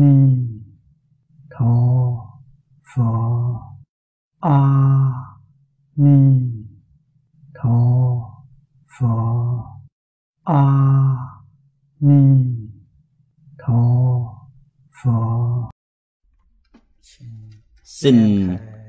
[0.00, 0.14] ni
[1.52, 1.74] tho
[2.88, 3.10] pho.
[4.40, 4.58] A
[5.96, 6.18] ni
[7.54, 7.78] tho
[8.94, 9.14] pho.
[10.44, 10.62] A
[12.00, 12.22] ni
[13.58, 13.82] tho
[15.02, 15.18] pho.
[17.82, 18.16] Xin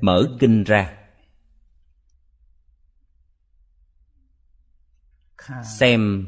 [0.01, 0.95] mở kinh ra.
[5.63, 6.27] Xem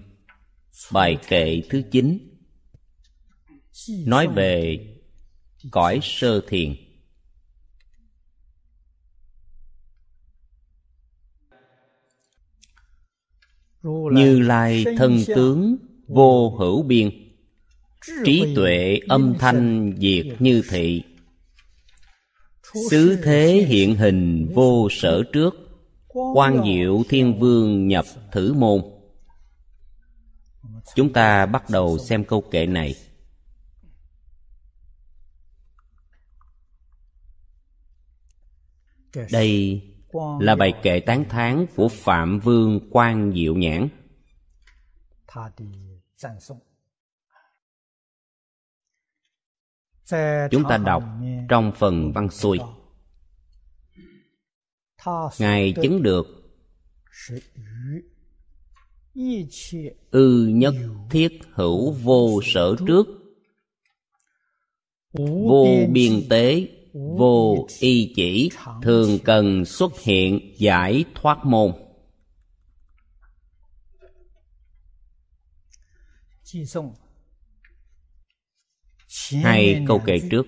[0.93, 2.31] bài kệ thứ chín
[4.05, 4.79] nói về
[5.71, 6.75] cõi sơ thiền.
[14.11, 17.09] Như lai thân tướng vô hữu biên.
[18.25, 21.03] Trí tuệ âm thanh diệt như thị.
[22.89, 25.55] Xứ thế hiện hình vô sở trước.
[26.33, 28.81] Quan diệu thiên vương nhập thử môn.
[30.95, 32.95] Chúng ta bắt đầu xem câu kệ này.
[39.31, 39.81] Đây
[40.39, 43.89] là bài kệ tán thán của phạm vương quan diệu nhãn.
[50.51, 51.03] Chúng ta đọc
[51.49, 52.59] trong phần văn xuôi.
[55.39, 56.27] Ngài chứng được
[60.11, 60.75] ư nhất
[61.09, 63.07] thiết hữu vô sở trước.
[65.13, 68.49] vô biên tế vô y chỉ
[68.81, 71.73] thường cần xuất hiện giải thoát môn.
[79.43, 80.47] Hai câu kệ trước.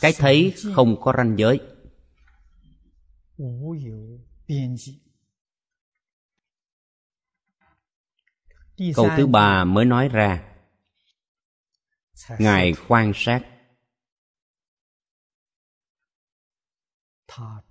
[0.00, 1.60] Cái thấy không có ranh giới.
[8.94, 10.44] Câu thứ ba mới nói ra.
[12.38, 13.53] Ngài quan sát.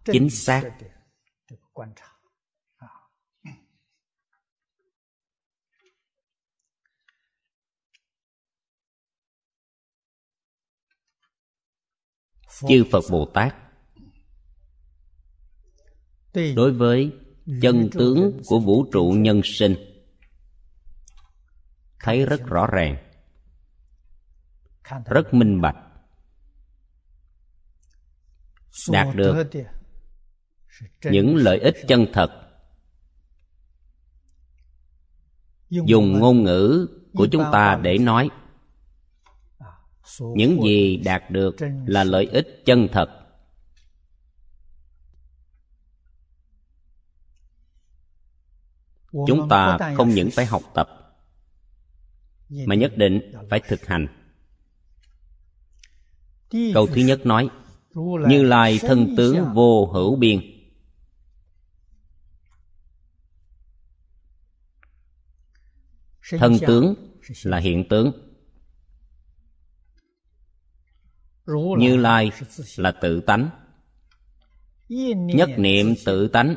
[0.05, 0.61] Chính xác.
[12.67, 13.55] chư phật bồ tát
[16.55, 17.11] đối với
[17.61, 19.75] chân tướng của vũ trụ nhân sinh.
[21.99, 22.97] Thấy rất rõ ràng.
[25.05, 25.75] Rất minh bạch.
[28.91, 29.49] Đạt được
[31.03, 32.31] những lợi ích chân thật.
[35.69, 38.29] Dùng ngôn ngữ của chúng ta để nói.
[40.19, 43.09] Những gì đạt được là lợi ích chân thật.
[49.27, 50.89] Chúng ta không những phải học tập
[52.49, 54.07] mà nhất định phải thực hành.
[56.73, 57.49] Câu thứ nhất nói
[58.01, 60.52] như lai thân tướng vô hữu biên
[66.29, 66.95] thân tướng
[67.43, 68.11] là hiện tướng.
[71.77, 72.31] như lai
[72.77, 73.49] là tự tánh.
[75.35, 76.55] nhất niệm tự tánh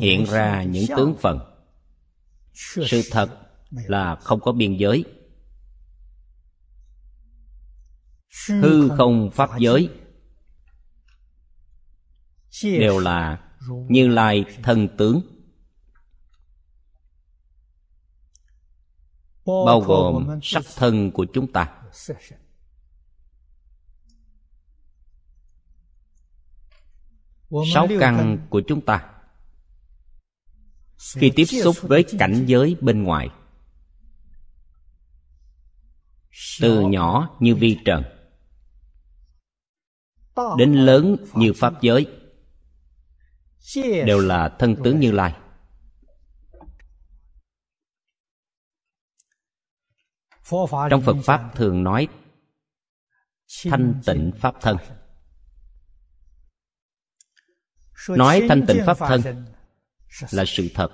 [0.00, 1.38] hiện ra những tướng phần.
[2.52, 3.38] sự thật
[3.70, 5.04] là không có biên giới.
[8.48, 9.88] hư không pháp giới.
[12.62, 13.40] đều là
[13.88, 15.33] như lai thân tướng
[19.46, 21.72] bao gồm sắc thân của chúng ta.
[27.74, 29.10] Sáu căn của chúng ta.
[31.14, 33.28] Khi tiếp xúc với cảnh giới bên ngoài,
[36.60, 38.02] từ nhỏ như vi trần,
[40.58, 42.06] đến lớn như pháp giới,
[44.06, 45.34] đều là thân tướng như lai.
[50.90, 52.08] Trong phật pháp thường nói
[53.64, 54.76] thanh tịnh pháp thân.
[58.08, 59.46] Nói thanh tịnh pháp thân
[60.30, 60.88] là sự thật.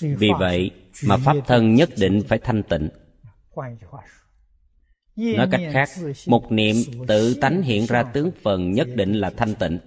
[0.00, 0.70] Vì vậy
[1.04, 2.88] mà pháp thân nhất định phải thanh tịnh.
[5.16, 5.88] Nói cách khác
[6.26, 6.76] một niệm
[7.08, 9.78] tự tánh hiện ra tướng phần nhất định là thanh tịnh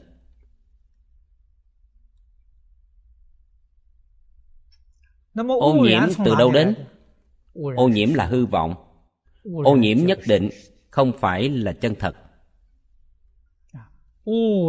[5.60, 6.75] ô nhiễm từ đâu đến?
[7.54, 8.75] Ô nhiễm là hư vọng.
[9.63, 10.50] Ô nhiễm nhất định
[10.89, 12.16] không phải là chân thật.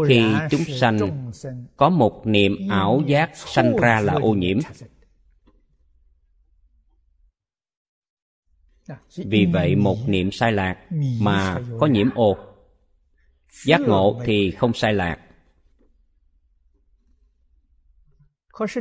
[0.09, 1.31] Khi chúng sanh
[1.77, 4.59] có một niệm ảo giác sanh ra là ô nhiễm.
[9.17, 10.77] vì vậy một niệm sai lạc
[11.21, 12.37] mà có nhiễm ô.
[13.65, 15.28] Giác ngộ thì không sai lạc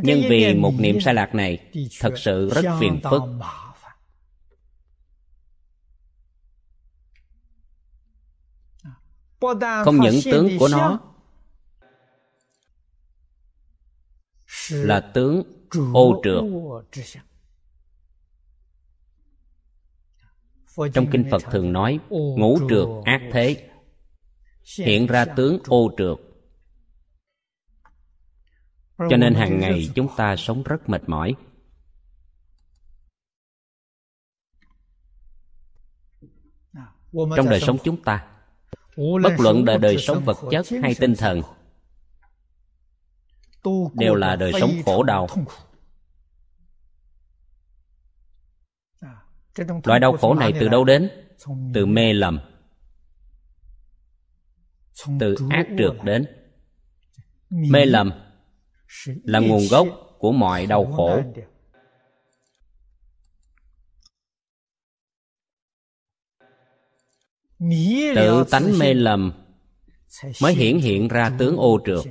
[0.02, 3.22] nhưng vì một niệm sai lạc này thật sự rất phiền phức.
[9.86, 11.00] không những tướng của nó
[14.70, 15.44] là tướng
[15.94, 16.44] ô trượt.
[20.94, 23.70] trong kinh phật thường nói ngũ trượt ác thế.
[24.78, 26.27] hiện ra tướng ô trượt
[28.98, 31.36] cho nên hàng ngày chúng ta sống rất mệt mỏi.
[37.12, 38.28] Trong đời sống chúng ta
[38.98, 41.42] bất luận là đời sống vật chất hay tinh thần
[43.94, 45.28] đều là đời sống khổ đau.
[49.84, 51.10] Loại đau khổ này từ đâu đến?
[51.74, 52.40] Từ mê lầm.
[55.20, 56.26] Từ ác trượt đến.
[57.50, 58.12] Mê lầm
[59.24, 59.88] là nguồn gốc
[60.20, 61.22] của mọi đau khổ.
[68.16, 69.34] tự tánh mê lầm
[70.42, 72.06] mới hiển hiện ra tướng ô trượt.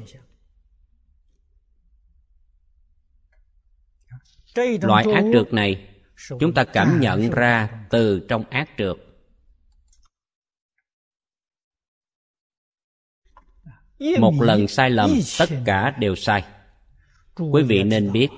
[4.83, 5.89] loại ác trượt này
[6.41, 8.97] chúng ta cảm nhận ra từ trong ác trượt.
[14.19, 16.45] Một lần sai lầm tất cả đều sai
[17.37, 18.29] quý vị nên biết.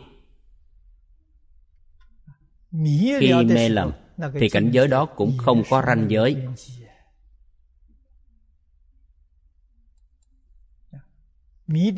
[3.20, 3.92] khi mê lầm
[4.40, 6.36] thì cảnh giới đó cũng không có ranh giới.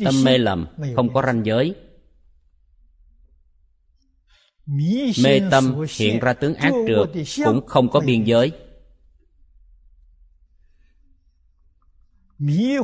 [0.05, 1.75] tâm mê lầm không có ranh giới.
[5.23, 8.51] Mê tâm hiện ra tướng ác trượt cũng không có biên giới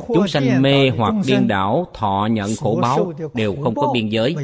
[0.08, 4.36] chúng sanh mê hoặc điên đảo thọ nhận khổ báo đều không có biên giới.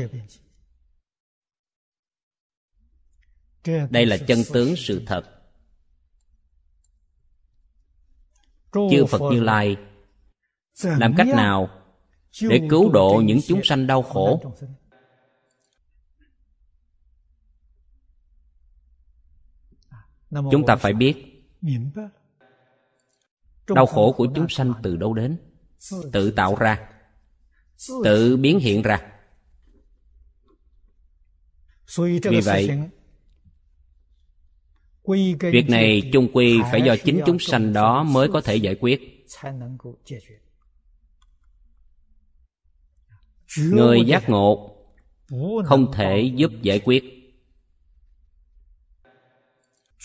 [3.90, 5.22] Đây là chân tướng sự thật.
[8.72, 9.76] Chư phật như lai
[10.82, 11.68] làm cách nào
[12.40, 14.54] để cứu độ những chúng sanh đau khổ?
[20.50, 21.44] chúng ta phải biết
[23.68, 25.38] đau khổ của chúng sanh từ đâu đến?
[26.12, 26.88] Tự tạo ra.
[28.04, 29.00] Tự biến hiện ra.
[31.98, 32.70] Vì vậy,
[35.52, 39.26] việc này chung quy phải do chính chúng sanh đó mới có thể giải quyết.
[43.58, 44.76] Người giác ngộ
[45.64, 47.04] không thể giúp giải quyết.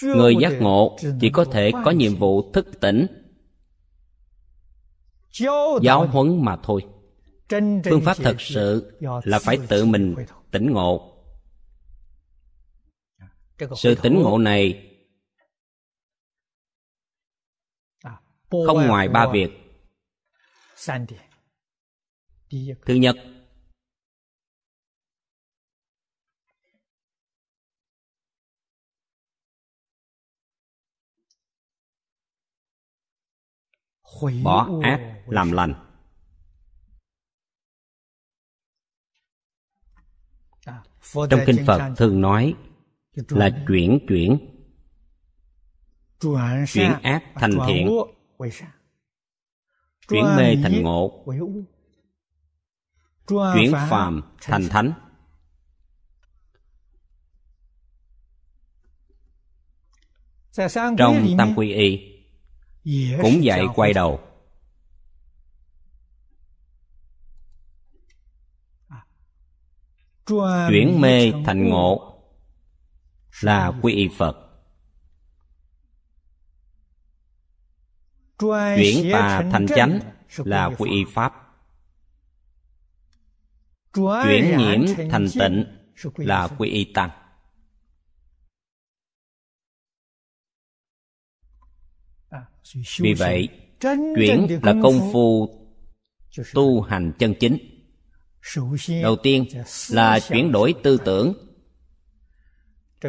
[0.04, 3.08] Người giác ngộ chỉ có thể có nhiệm vụ thức tỉnh
[5.82, 6.86] giáo huấn mà thôi.
[7.86, 10.16] Phương pháp thật sự là phải tự mình
[10.52, 11.16] tỉnh ngộ.
[13.76, 14.86] Sự tỉnh ngộ này
[18.50, 19.50] không ngoài ba việc.
[22.86, 23.18] Thứ nhất
[34.44, 35.74] bỏ ác làm lành.
[41.14, 42.56] Trong kinh phật thường nói
[43.16, 44.56] là chuyển chuyển.
[46.68, 47.90] Chuyển ác thành thiện.
[50.10, 51.26] chuyển mê thành ngộ.
[53.28, 54.92] Chuyển phàm thành thánh.
[60.98, 62.09] Trong tam quy y
[63.22, 64.20] cũng dạy quay đầu.
[70.70, 72.22] Chuyển mê thành ngộ
[73.42, 74.38] là quy y phật.
[78.40, 80.00] Chuyển tà thành chánh
[80.38, 81.34] là quy y pháp.
[83.94, 85.66] Chuyển nhiễm thành tịnh
[86.18, 87.19] là quy y tăng
[93.00, 93.50] vì vậy
[94.16, 95.50] chuyển là công phu
[96.54, 97.58] tu hành chân chính.
[99.04, 99.46] Đầu tiên
[99.90, 101.34] là chuyển đổi tư tưởng.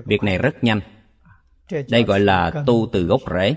[0.04, 0.80] Việc này rất nhanh.
[1.88, 3.54] Đây gọi là tu từ gốc rễ.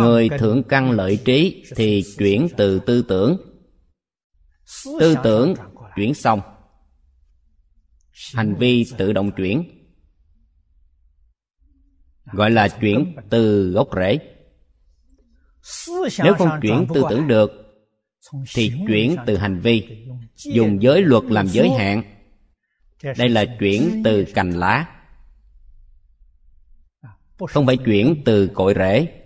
[0.00, 3.36] Người thượng căn lợi trí thì chuyển từ tư tưởng.
[5.00, 5.54] Tư tưởng
[5.96, 6.40] chuyển xong.
[8.34, 9.79] Hành vi tự động chuyển
[12.24, 14.18] gọi là chuyển từ gốc rễ.
[16.24, 17.50] Nếu không chuyển tư tưởng được
[18.54, 22.02] thì chuyển từ hành vi dùng giới luật làm giới hạn.
[23.18, 24.96] Đây là chuyển từ cành lá.
[27.48, 28.50] Không phải chuyển từ.
[28.54, 29.20] cội rễ.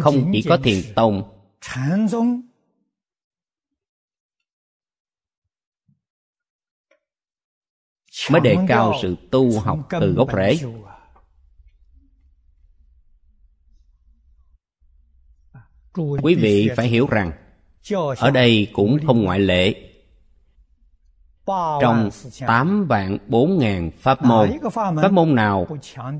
[0.00, 1.22] Không chỉ có thiền tông
[8.30, 10.58] mới đề cao sự tu học từ gốc rễ.
[16.22, 17.32] quý vị phải hiểu rằng
[18.16, 19.74] ở đây cũng không ngoại lệ.
[21.80, 22.10] Trong
[22.46, 24.50] tám vạn bốn ngàn pháp môn
[25.02, 25.66] pháp môn nào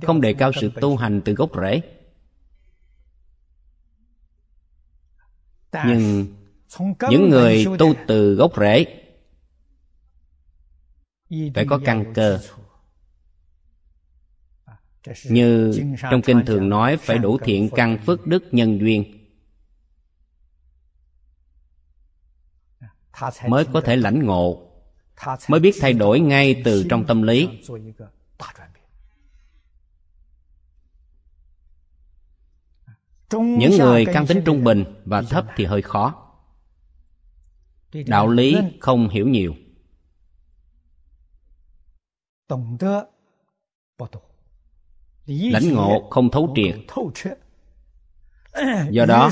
[0.03, 1.81] không đề cao sự tu hành từ gốc rễ?
[5.87, 6.27] Nhưng
[7.11, 9.02] những người tu từ gốc rễ
[11.55, 12.41] phải có căn cơ.
[15.25, 15.73] Như
[16.11, 19.19] trong kinh thường nói, phải đủ thiện căn phước đức nhân duyên
[23.49, 24.71] mới có thể lãnh ngộ,
[25.49, 27.49] mới biết thay đổi ngay từ trong tâm lý.
[33.33, 36.33] Những người căn tính trung bình và thấp thì hơi khó.
[38.07, 39.55] Đạo lý không hiểu nhiều
[45.27, 46.77] lãnh ngộ không thấu triệt.
[48.91, 49.31] do đó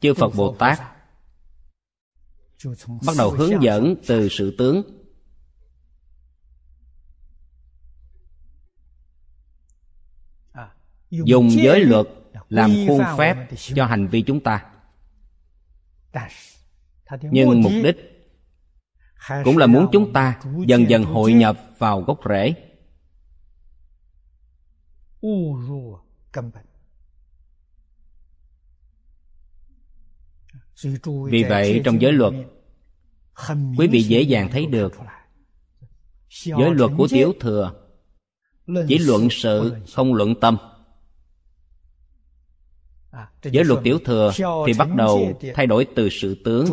[0.00, 0.80] chư phật bồ tát
[3.06, 4.82] bắt đầu hướng dẫn từ sự tướng.
[11.10, 12.06] Dùng giới luật
[12.48, 14.66] làm khuôn phép cho hành vi chúng ta.
[17.22, 18.11] Nhưng mục đích
[19.44, 22.54] cũng là muốn chúng ta dần dần hội nhập vào gốc rễ.
[31.30, 32.34] Vì vậy trong giới luật
[33.78, 34.92] quý vị dễ dàng thấy được.
[36.28, 37.72] Giới luật của tiểu thừa
[38.88, 40.56] chỉ luận sự không luận tâm.
[43.42, 44.32] Giới luật tiểu thừa
[44.66, 46.66] thì bắt đầu thay đổi từ sự tướng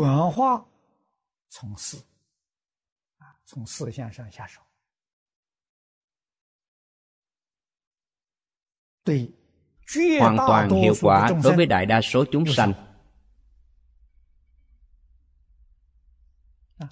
[10.19, 12.73] hoàn toàn hiệu quả đối với đại đa số chúng sanh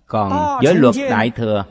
[0.05, 1.65] còn giới luật đại thừa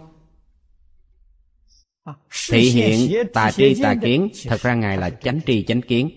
[2.49, 6.09] Thị hiện tà tri tà kiến thật ra ngài là chánh tri chánh kiến.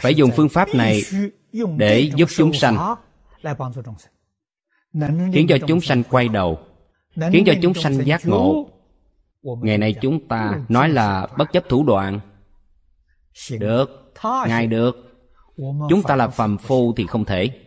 [0.00, 1.02] Phải dùng phương pháp này
[1.76, 2.96] để giúp chúng sanh.
[5.32, 6.58] khiến cho chúng sanh quay đầu.
[7.32, 8.70] Khiến cho chúng sanh giác ngộ.
[9.42, 12.20] ngày nay chúng ta nói là bất chấp thủ đoạn.
[13.58, 14.12] Được.
[14.22, 14.96] ngài được.
[15.88, 17.65] chúng ta là phàm phu thì không thể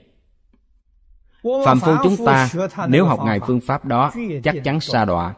[1.43, 2.50] Phạm phu chúng ta
[2.88, 4.12] nếu học Ngài phương pháp đó
[4.43, 5.36] chắc chắn xa đọa.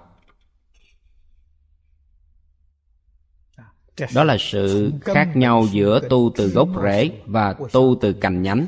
[4.14, 8.66] Đó là sự khác nhau giữa tu từ gốc rễ và tu từ cành nhánh.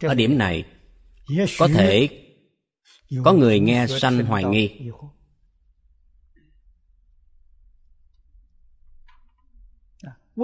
[0.00, 0.64] Ở điểm này,
[1.58, 2.08] có thể
[3.24, 4.90] có người nghe sanh hoài nghi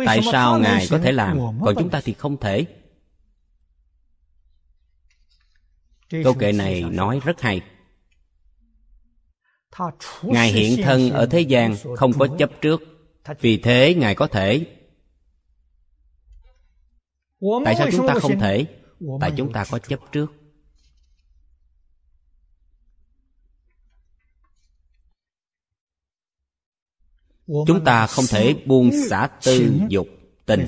[0.06, 2.66] tại sao ngài có thể làm còn chúng ta thì không thể.
[6.24, 7.60] Câu kệ này nói rất hay.
[10.22, 12.82] Ngài hiện thân ở thế gian không có chấp trước.
[13.40, 14.66] Vì thế ngài có thể.
[17.64, 18.66] Tại sao chúng ta không thể?
[19.20, 20.43] Tại chúng ta có chấp trước
[27.46, 30.06] chúng ta không thể buông xả tư dục
[30.46, 30.66] tình.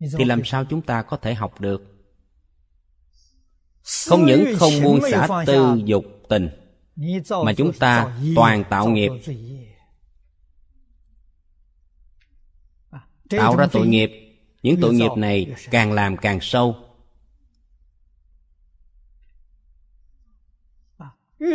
[0.00, 1.82] thì làm sao chúng ta có thể học được?
[4.08, 6.48] Không những không buông xả tư dục tình
[7.44, 9.10] mà chúng ta toàn tạo nghiệp.
[13.30, 14.10] tạo ra tội nghiệp.
[14.62, 16.89] Những tội nghiệp này càng làm càng sâu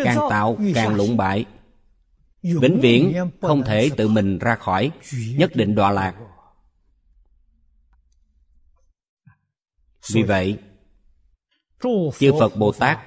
[0.03, 1.45] càng tạo càng lụng bại.
[2.41, 4.91] vĩnh viễn không thể tự mình ra khỏi
[5.37, 6.15] nhất định đọa lạc.
[10.13, 10.57] Vì vậy
[12.19, 12.99] chư phật bồ tát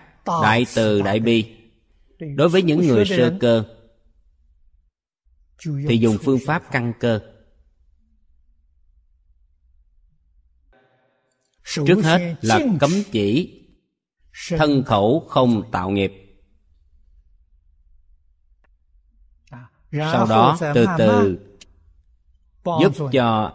[0.43, 1.55] đại từ đại bi
[2.37, 3.65] đối với những người sơ cơ
[5.65, 7.21] thì dùng phương pháp căn cơ.
[11.87, 13.55] Trước hết là cấm chỉ
[14.49, 16.28] thân khẩu không tạo nghiệp
[19.93, 21.39] sau đó từ từ
[22.65, 23.53] giúp cho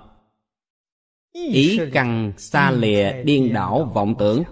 [1.32, 4.44] ý căn xa lìa điên đảo vọng tưởng.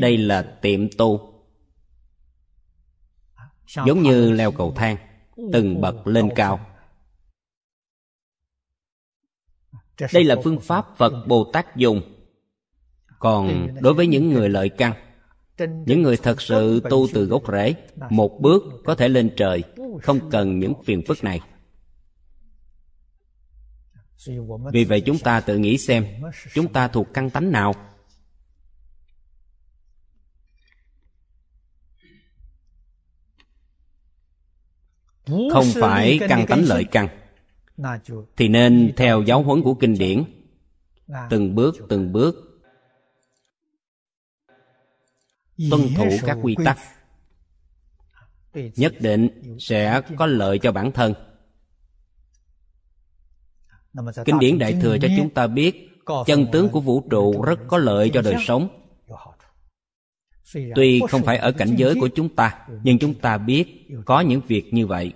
[0.00, 1.42] đây là tiệm tu
[3.86, 4.96] giống như leo cầu thang
[5.52, 6.66] từng bậc lên cao.
[10.12, 12.02] Đây là phương pháp phật bồ tát dùng.
[13.18, 15.09] Còn đối với những người lợi căn
[15.86, 17.74] những người thật sự tu từ gốc rễ
[18.10, 19.62] một bước có thể lên trời
[20.02, 21.40] không cần những phiền phức này.
[24.72, 26.06] Vì vậy chúng ta tự nghĩ xem
[26.54, 27.74] chúng ta thuộc căn tánh nào?
[35.26, 37.08] Không phải căn tánh lợi căn.
[38.36, 40.24] Thì nên theo giáo huấn của kinh điển.
[41.30, 42.49] từng bước từng bước
[45.70, 46.78] tuân thủ các quy tắc.
[48.54, 51.14] Nhất định sẽ có lợi cho bản thân.
[54.24, 55.88] Kinh điển đại thừa cho chúng ta biết
[56.26, 58.68] chân tướng của vũ trụ rất có lợi cho đời sống.
[60.74, 64.40] Tuy không phải ở cảnh giới của chúng ta nhưng chúng ta biết có những
[64.48, 65.12] việc như vậy.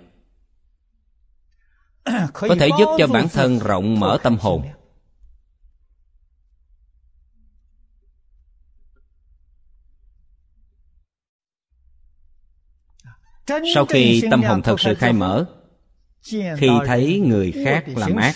[2.33, 4.61] Có thể giúp cho bản thân rộng mở tâm hồn
[13.47, 15.45] sau khi tâm hồn thật sự khai mở
[16.57, 18.35] khi thấy người khác làm ác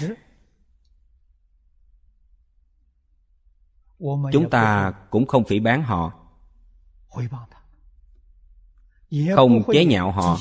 [4.32, 6.14] chúng ta cũng không phỉ bán họ.
[9.36, 10.40] Không chế nhạo họ.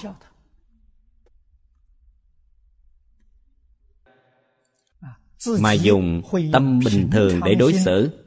[5.60, 8.24] mà dùng tâm bình thường để đối xử.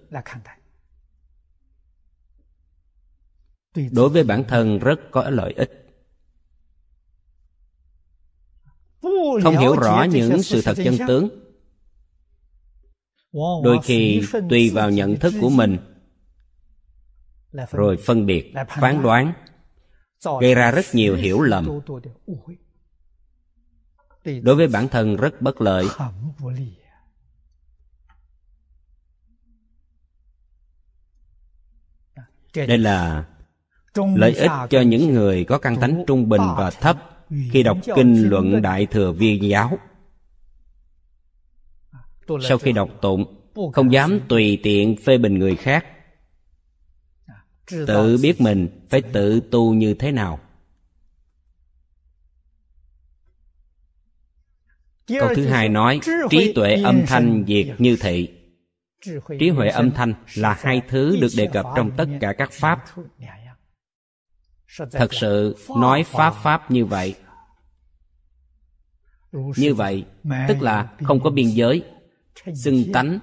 [3.91, 5.80] đối với bản thân rất có lợi ích
[9.43, 11.29] không hiểu rõ những sự thật chân tướng.
[13.63, 15.77] Đôi khi tùy vào nhận thức của mình
[17.71, 19.33] rồi phân biệt phán đoán
[20.41, 21.67] gây ra rất nhiều hiểu lầm.
[24.41, 25.85] đối với bản thân rất bất lợi.
[32.55, 33.25] đây là
[34.15, 36.97] lợi ích cho những người có căn tánh trung bình và thấp
[37.51, 39.79] khi đọc kinh luận đại thừa viên giáo.
[42.41, 45.85] Sau khi đọc tụng không dám tùy tiện phê bình người khác.
[47.87, 50.39] Tự biết mình phải tự tu như thế nào.
[55.07, 58.29] Câu thứ hai nói trí tuệ âm thanh diệt như thị.
[59.39, 62.85] Trí huệ âm thanh là hai thứ được đề cập trong tất cả các pháp
[64.77, 67.15] thật sự nói pháp pháp như vậy.
[69.31, 70.05] Như vậy,
[70.47, 71.83] tức là không có biên giới,
[72.55, 73.19] xưng tánh.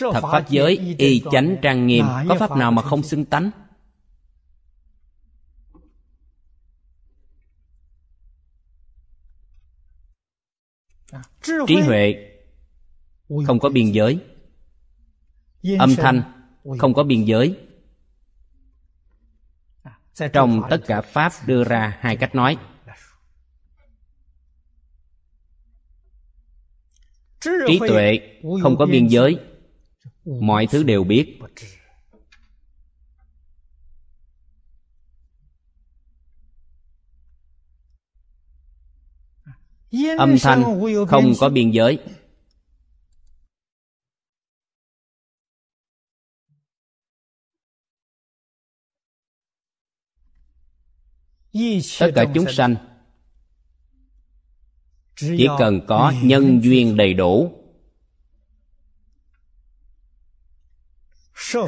[0.00, 3.50] Thật pháp giới, y chánh trang nghiêm, có pháp nào mà không xưng tánh?
[11.42, 12.14] Trí huệ
[13.46, 14.18] không có biên giới
[15.78, 16.22] âm thanh
[16.78, 17.56] không có biên giới.
[20.32, 22.56] Trong tất cả pháp đưa ra hai cách nói.
[27.40, 28.20] Trí tuệ
[28.62, 29.38] không có biên giới.
[30.24, 31.38] mọi thứ đều biết.
[40.18, 41.98] Âm thanh không có biên giới
[52.00, 52.76] tất cả chúng sanh
[55.16, 57.52] chỉ cần có nhân duyên đầy đủ.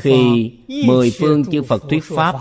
[0.00, 0.52] Khi
[0.86, 2.34] mười phương chư phật thuyết pháp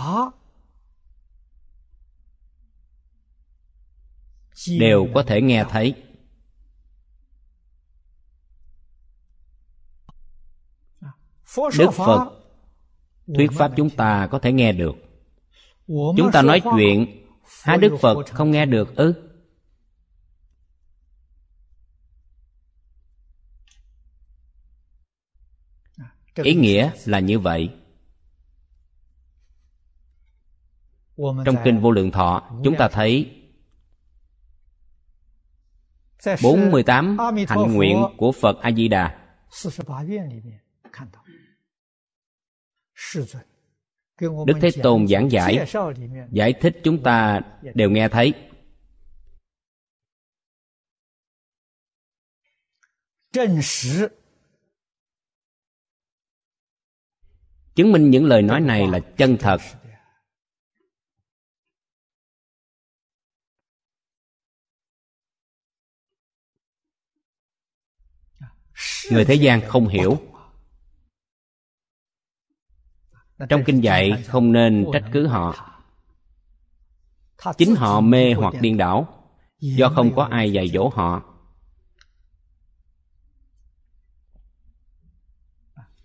[4.78, 5.94] đều có thể nghe thấy.
[11.78, 12.30] Đức phật
[13.34, 14.94] thuyết pháp chúng ta có thể nghe được.
[15.88, 17.19] Chúng ta nói chuyện
[17.62, 19.14] há đức phật không nghe được ư?
[26.34, 27.74] Ý nghĩa là như vậy.
[31.44, 33.36] Trong kinh vô lượng thọ, chúng ta thấy
[36.42, 39.18] 48 hạnh nguyện của Phật A-di-đà
[44.20, 45.66] Đức Thế Tôn giảng giải
[46.32, 47.40] Giải thích chúng ta
[47.74, 48.32] đều nghe thấy.
[57.74, 59.60] Chứng minh những lời nói này là chân thật.
[69.10, 70.29] Người thế gian không hiểu.
[73.48, 75.66] Trong kinh dạy, không nên trách cứ họ.
[77.58, 79.08] Chính họ mê hoặc điên đảo,
[79.60, 81.22] do không có ai dạy dỗ họ.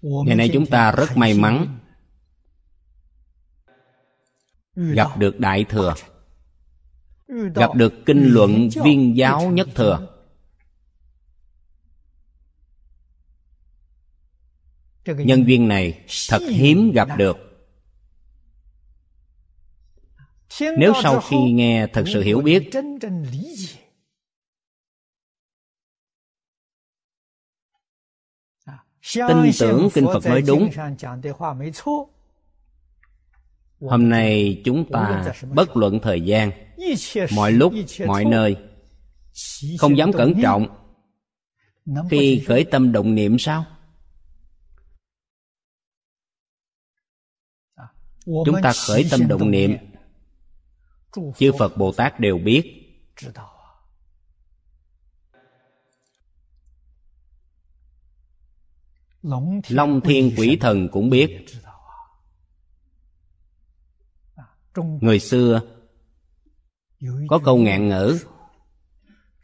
[0.01, 1.79] Ngày nay chúng ta rất may mắn
[4.75, 5.93] gặp được đại thừa,
[7.55, 10.14] gặp được kinh luận viên giáo nhất thừa.
[15.05, 17.37] Nhân duyên này thật hiếm gặp được.
[20.77, 22.69] Nếu sau khi nghe thật sự hiểu biết
[29.11, 30.69] tin tưởng kinh phật nói đúng.
[33.79, 36.51] hôm nay chúng ta bất luận thời gian
[37.35, 37.73] mọi lúc
[38.05, 38.55] mọi nơi
[39.79, 40.67] không dám cẩn trọng.
[42.09, 43.65] Khi khởi tâm động niệm sao
[48.25, 49.77] chúng ta khởi tâm động niệm.
[51.37, 52.81] chư phật bồ tát đều biết.
[59.69, 61.45] Long thiên quỷ thần cũng biết.
[64.75, 65.61] Người xưa
[67.27, 68.19] có câu ngạn ngữ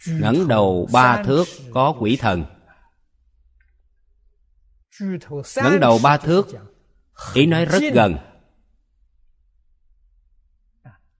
[0.07, 2.45] ngẩng đầu ba thước có quỷ thần.
[5.55, 6.47] Ngẩng đầu ba thước
[7.33, 8.30] ý nói rất gần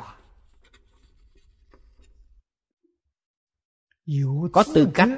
[4.51, 5.09] có tư cách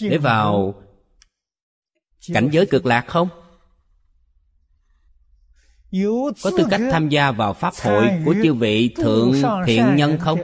[0.00, 0.82] để vào
[2.26, 3.28] cảnh giới cực lạc không?
[6.42, 9.32] Có tư cách tham gia vào pháp hội của chư vị thượng
[9.66, 10.38] thiện nhân không?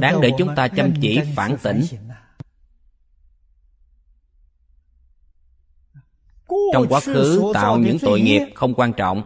[0.00, 1.82] Đáng để chúng ta chăm chỉ phản tỉnh.
[6.72, 9.22] Trong quá khứ tạo những tội nghiệp không quan trọng.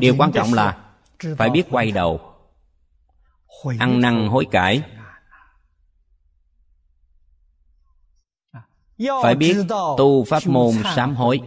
[0.00, 0.94] Điều quan trọng là
[1.36, 2.34] phải biết quay đầu,
[3.78, 4.82] ăn năn hối cải.
[9.22, 11.40] Phải biết tu pháp môn sám hối.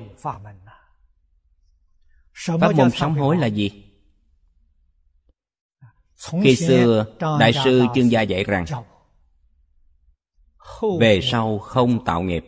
[2.62, 3.84] Pháp môn sám hối là gì?
[6.43, 7.06] Khi xưa,
[7.39, 8.65] đại sư chương gia dạy rằng,
[10.99, 12.45] về sau không tạo nghiệp.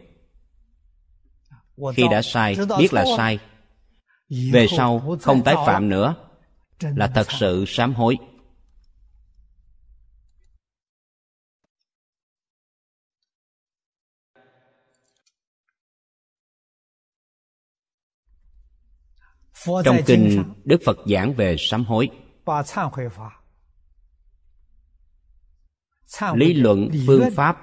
[1.96, 3.40] Khi đã sai, biết là sai
[4.30, 6.16] về sau không tái phạm nữa.
[6.82, 8.18] Là thật sự sám hối.
[19.86, 22.10] Trong kinh đức phật giảng về sám hối.
[26.34, 27.58] Lý luận phương pháp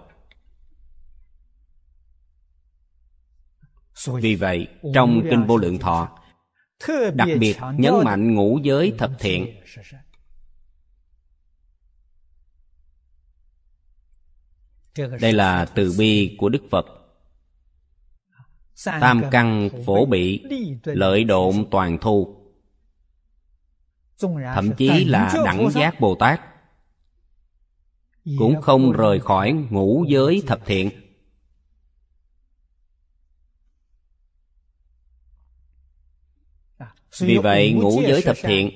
[4.06, 6.18] Vì vậy, trong kinh vô lượng thọ,
[7.14, 9.60] đặc biệt nhấn mạnh ngũ giới thập thiện.
[15.20, 16.86] Đây là từ bi của đức phật.
[18.84, 20.44] Tam căn phổ bị,
[20.84, 22.39] lợi độn toàn thu
[24.54, 26.40] thậm chí là đẳng giác bồ tát.
[28.38, 30.90] Cũng không rời khỏi ngũ giới thập thiện.
[37.18, 38.70] Vì vậy ngũ giới thập thiện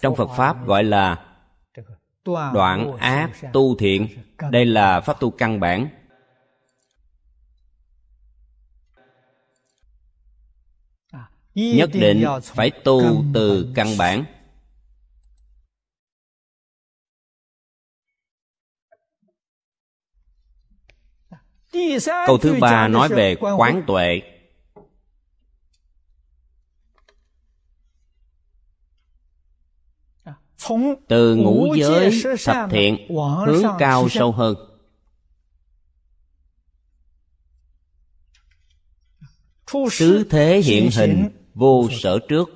[0.00, 1.26] trong phật pháp gọi là
[2.24, 4.08] đoạn ác tu thiện.
[4.50, 5.88] đây là pháp tu căn bản.
[11.54, 14.24] Nhất định phải tu từ căn bản.
[22.26, 24.22] Câu thứ ba nói về quán tuệ.
[31.08, 33.08] Từ ngũ giới thập thiện,
[33.46, 34.56] hướng cao sâu hơn.
[39.90, 42.48] Xứ thế hiện hình, vô sở trước.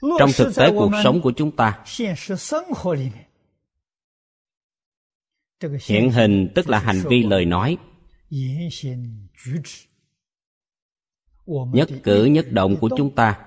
[0.01, 1.85] trong thực tế cuộc sống của chúng ta.
[5.87, 7.77] hiện hình tức là hành vi lời nói.
[11.47, 13.45] nhất cử nhất động của chúng ta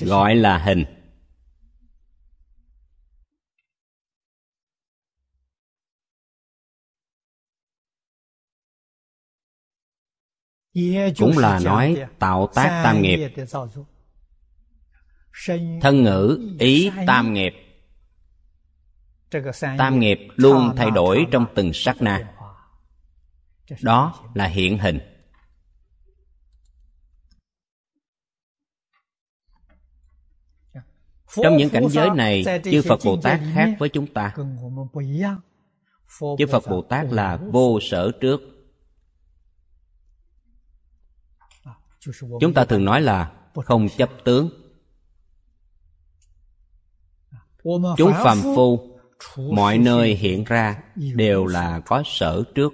[0.00, 0.84] gọi là hình
[11.18, 13.30] cũng là nói tạo tác tam nghiệp.
[15.80, 17.52] thân ngữ ý tam nghiệp.
[19.78, 22.34] Tam nghiệp luôn thay đổi trong từng sát na.
[23.82, 24.98] đó là hiện hình.
[31.42, 34.34] Trong những cảnh giới này chư phật bồ tát khác với chúng ta.
[36.38, 38.59] Chư phật bồ tát là vô sở trước
[42.40, 43.32] chúng ta thường nói là
[43.64, 44.50] không chấp tướng.
[47.96, 48.98] Chúng phàm phu
[49.52, 52.72] mọi nơi hiện ra đều là có sở trước.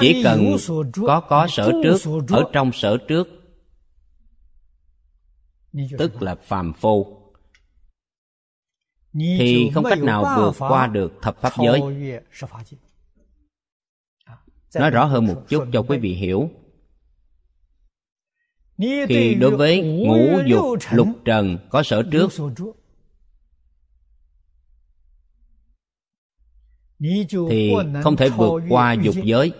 [0.00, 0.56] Chỉ cần
[1.06, 3.28] có có sở trước ở trong sở trước
[5.98, 7.23] tức là phàm phu
[9.14, 11.80] thì không cách nào vượt qua được thập pháp giới.
[14.74, 16.50] Nói rõ hơn một chút cho quý vị hiểu.
[19.08, 22.32] Thì đối với ngũ dục lục trần có sở trước.
[27.50, 27.72] thì
[28.02, 29.52] không thể vượt qua dục giới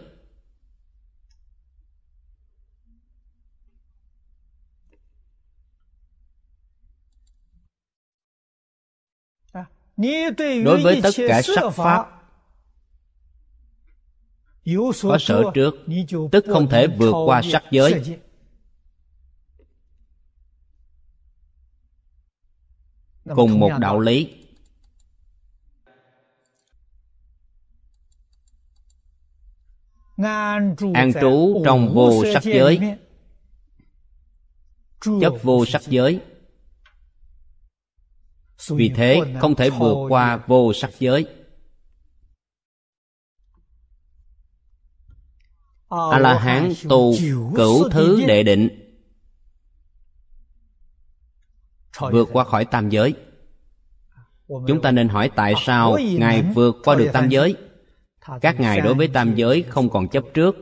[10.65, 12.07] đối với tất cả sắc pháp
[15.03, 15.75] có sở trước
[16.33, 18.19] tức không thể vượt qua sắc giới
[23.35, 24.35] cùng một đạo lý
[30.95, 32.97] an trú trong vô sắc giới
[35.21, 36.21] chấp vô sắc giới
[38.69, 41.27] vì thế không thể vượt qua vô sắc giới.
[45.89, 47.15] A la hán tu
[47.57, 48.69] cửu thứ đệ định.
[52.13, 53.15] Vượt qua khỏi tam giới.
[54.49, 57.57] Chúng ta nên hỏi tại sao ngài vượt qua được tam giới?
[58.41, 60.57] Các ngài đối với tam giới không còn chấp trước.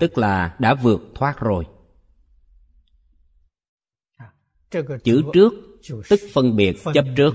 [0.00, 1.66] Tức là đã vượt thoát rồi
[5.04, 5.52] chữ trước
[6.08, 7.34] tức phân biệt chấp trước.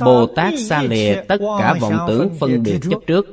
[0.00, 3.26] bồ tát xa lìa tất cả vọng tưởng phân biệt chấp trước.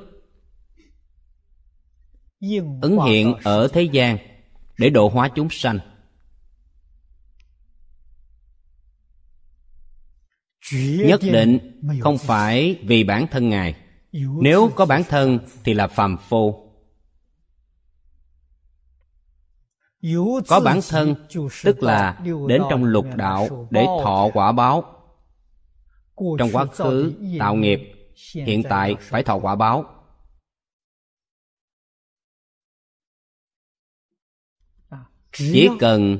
[2.81, 4.17] ứng hiện ở thế gian
[4.77, 5.79] để độ hóa chúng sanh
[10.79, 13.75] nhất định không phải vì bản thân ngài.
[14.41, 16.67] Nếu có bản thân thì là phàm phu.
[20.47, 21.15] Có bản thân
[21.63, 24.83] tức là đến trong lục đạo để thọ quả báo.
[26.39, 27.79] Trong quá khứ tạo nghiệp,
[28.33, 29.85] hiện tại phải thọ quả báo.
[35.33, 36.17] Chỉ cần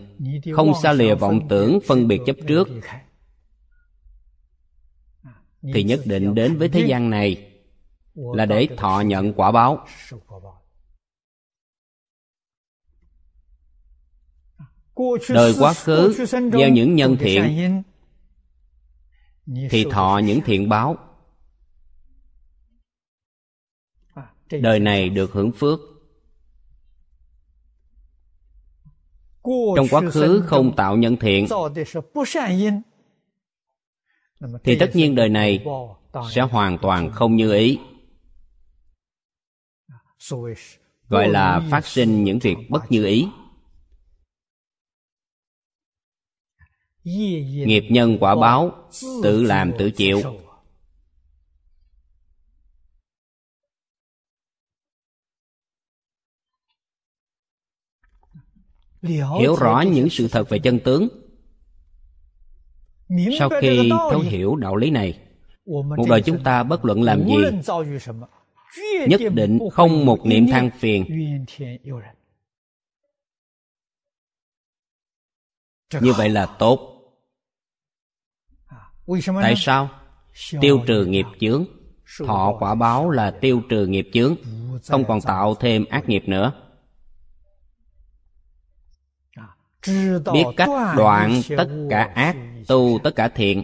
[0.55, 2.67] không xa lìa vọng tưởng phân biệt chấp trước
[5.61, 7.51] thì nhất định đến với thế gian này
[8.15, 9.85] là để thọ nhận quả báo.
[15.29, 17.83] đời quá khứ gieo những nhân thiện.
[19.69, 20.97] thì thọ những thiện báo.
[24.61, 25.79] Đời này được hưởng phước.
[29.75, 31.47] Trong quá khứ không tạo nhân thiện
[34.63, 35.65] thì tất nhiên đời này
[36.31, 37.79] sẽ hoàn toàn không như ý.
[41.09, 43.27] Gọi là phát sinh những việc bất như ý.
[47.03, 48.89] Nghiệp nhân quả báo,
[49.23, 50.21] tự làm tự chịu.
[59.39, 61.20] Hiểu rõ những sự thật về chân tướng
[63.39, 65.19] sau khi thấu hiểu đạo lý này
[65.65, 67.35] một đời chúng ta bất luận làm gì
[69.07, 71.05] nhất định không một niệm than phiền.
[76.01, 76.87] Như vậy là tốt.
[79.41, 79.89] Tại sao?
[80.61, 81.65] Tiêu trừ nghiệp chướng.
[82.27, 84.35] Thọ quả báo là tiêu trừ nghiệp chướng.
[84.87, 86.60] Không còn tạo thêm ác nghiệp nữa
[90.33, 92.35] biết cách đoạn tất cả ác
[92.67, 93.63] tu tất cả thiện.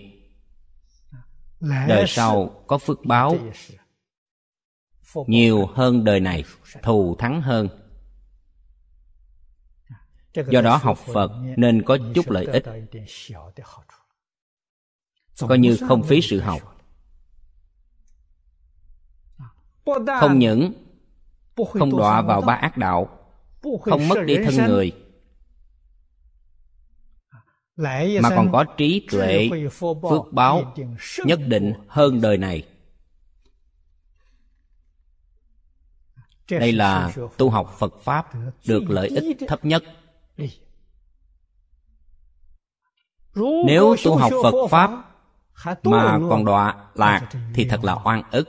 [1.60, 3.38] Đời sau có phước báo.
[5.28, 6.44] nhiều hơn đời này
[6.84, 7.70] thù thắng hơn.
[10.50, 12.64] Do đó học phật nên có chút lợi ích.
[15.40, 16.62] coi như không phí sự học.
[20.20, 20.74] không những
[21.74, 23.10] không đọa vào ba ác đạo
[23.82, 24.92] không mất đi thân người
[28.22, 30.74] mà còn có trí tuệ phước báo
[31.26, 32.68] nhất định hơn đời này.
[36.50, 38.30] Đây là tu học phật pháp
[38.68, 39.84] được lợi ích thấp nhất.
[43.66, 44.92] Nếu tu học phật pháp
[45.84, 48.48] mà còn đọa lạc thì thật là oan ức.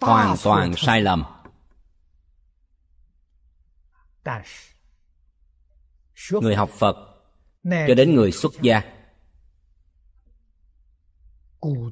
[0.00, 1.24] Hoàn toàn sai lầm
[6.30, 6.96] người học phật
[7.64, 8.82] cho đến người xuất gia.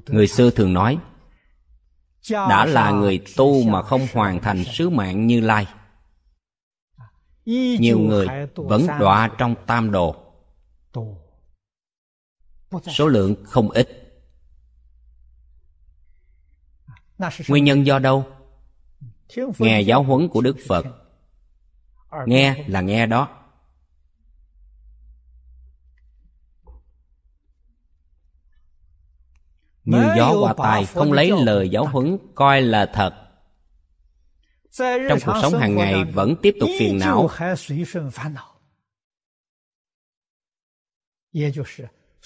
[0.07, 0.97] Người xưa thường nói
[2.29, 5.67] đã là người tu mà không hoàn thành sứ mạng như lai.
[7.79, 10.15] Nhiều người vẫn đọa trong tam đồ.
[12.87, 13.99] Số lượng không ít.
[17.47, 18.25] Nguyên nhân do đâu?
[19.57, 20.85] Nghe giáo huấn của đức phật.
[22.25, 23.42] nghe là nghe đó
[29.83, 33.13] như gió qua tai không lấy lời giáo huấn coi là thật.
[34.77, 37.29] Trong cuộc sống hàng ngày vẫn tiếp tục phiền não.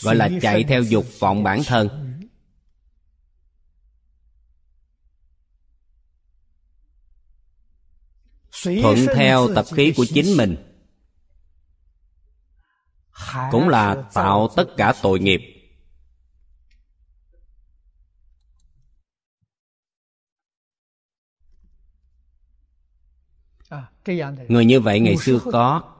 [0.01, 2.13] gọi là chạy theo dục vọng bản thân.
[8.63, 10.57] Thuận theo tập khí của chính mình.
[13.51, 15.56] Cũng là tạo tất cả tội nghiệp
[24.47, 25.93] người như vậy ngày xưa có.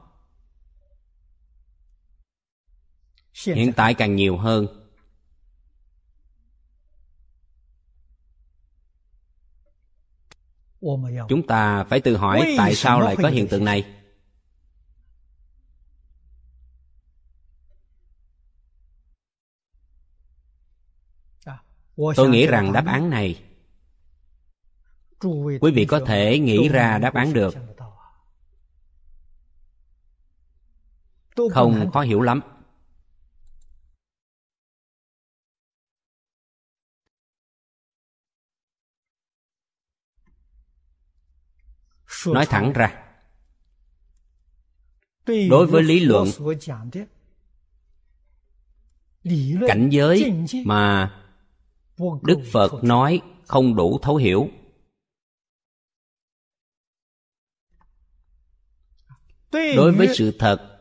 [3.44, 4.66] hiện tại càng nhiều hơn.
[11.28, 13.94] chúng ta phải tự hỏi tại sao lại có hiện tượng này?
[22.16, 23.47] tôi nghĩ rằng đáp án này
[25.60, 27.54] quý vị có thể nghĩ ra đáp án được.
[31.52, 32.40] không khó hiểu lắm.
[42.26, 43.04] Nói thẳng ra
[45.26, 46.28] đối với lý luận
[49.68, 50.32] cảnh giới
[50.64, 51.14] mà
[52.22, 54.48] đức phật nói không đủ thấu hiểu
[59.52, 60.78] đối với sự thật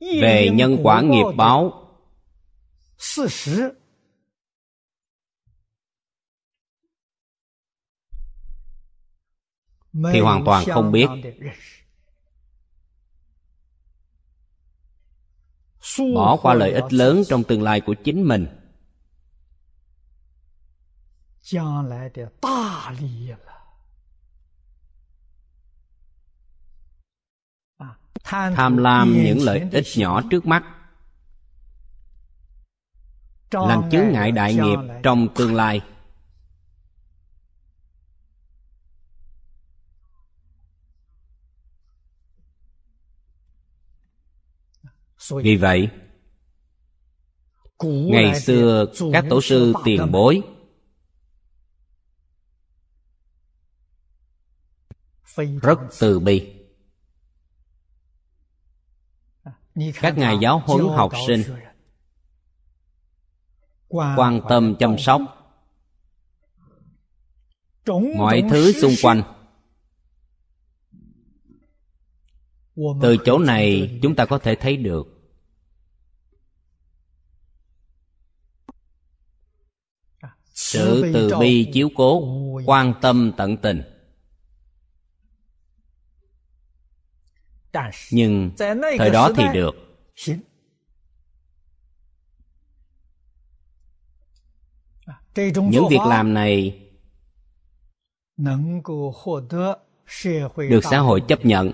[0.00, 1.84] về nhân quả nghiệp báo
[10.12, 11.08] thì hoàn toàn không biết.
[16.14, 18.46] bỏ qua lợi ích lớn trong tương lai của chính mình
[28.28, 30.64] tham lam những lợi ích nhỏ trước mắt.
[33.50, 35.80] Làm chướng ngại đại nghiệp trong tương lai.
[45.42, 45.88] Vì vậy
[47.82, 50.42] ngày xưa các tổ sư tiền bối
[55.36, 56.57] rất từ bi
[59.94, 61.42] các ngài giáo huấn học sinh.
[63.88, 65.22] quan tâm chăm sóc.
[68.16, 69.22] Mọi thứ xung quanh.
[73.02, 75.06] Từ chỗ này chúng ta có thể thấy được.
[80.54, 82.22] Sự từ bi chiếu cố
[82.66, 83.97] quan tâm tận tình
[88.12, 88.50] nhưng
[88.98, 89.74] thời đó thì được.
[95.36, 96.84] Những việc làm này
[100.70, 101.72] được xã hội chấp nhận.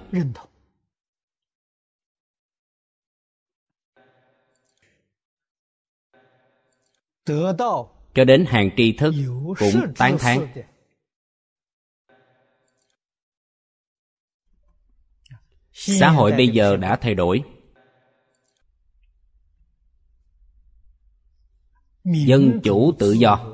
[8.14, 9.14] Cho đến hàng tri thức
[9.58, 10.46] cũng tán thán.
[15.74, 17.42] Xã hội bây giờ đã thay đổi.
[22.04, 23.50] Dân chủ tự do.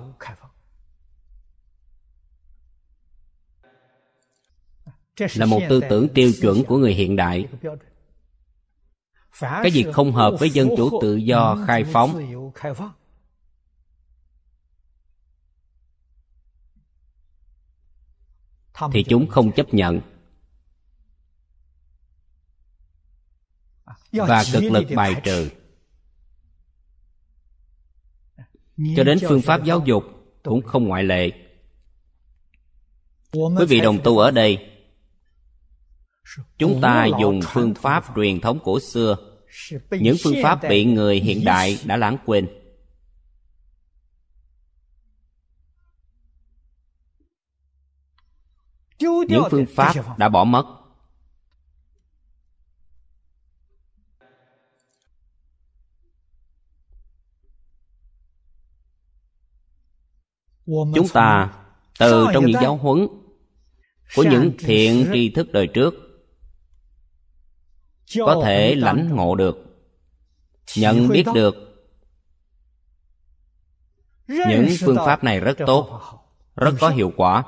[5.34, 7.48] là một tư tưởng tiêu chuẩn của người hiện đại.
[9.40, 12.20] cái gì không hợp với dân chủ tự do khai phóng?
[18.92, 20.00] Thì chúng không chấp nhận
[24.12, 25.50] và cực lực bài trừ.
[28.96, 30.04] Cho đến phương pháp giáo dục
[30.42, 31.30] cũng không ngoại lệ.
[33.32, 34.70] Quý vị đồng tu ở đây
[36.58, 39.16] chúng ta dùng phương pháp truyền thống cổ xưa.
[39.90, 42.48] Những phương pháp bị người hiện đại đã lãng quên.
[49.00, 50.79] Những phương pháp đã bỏ mất
[60.94, 61.52] chúng ta
[61.98, 63.06] từ trong những giáo huấn
[64.16, 65.94] của những thiện tri thức đời trước
[68.18, 69.56] có thể lãnh ngộ được
[70.76, 71.54] nhận biết được.
[74.28, 76.00] Những phương pháp này rất tốt
[76.56, 77.44] rất có hiệu quả.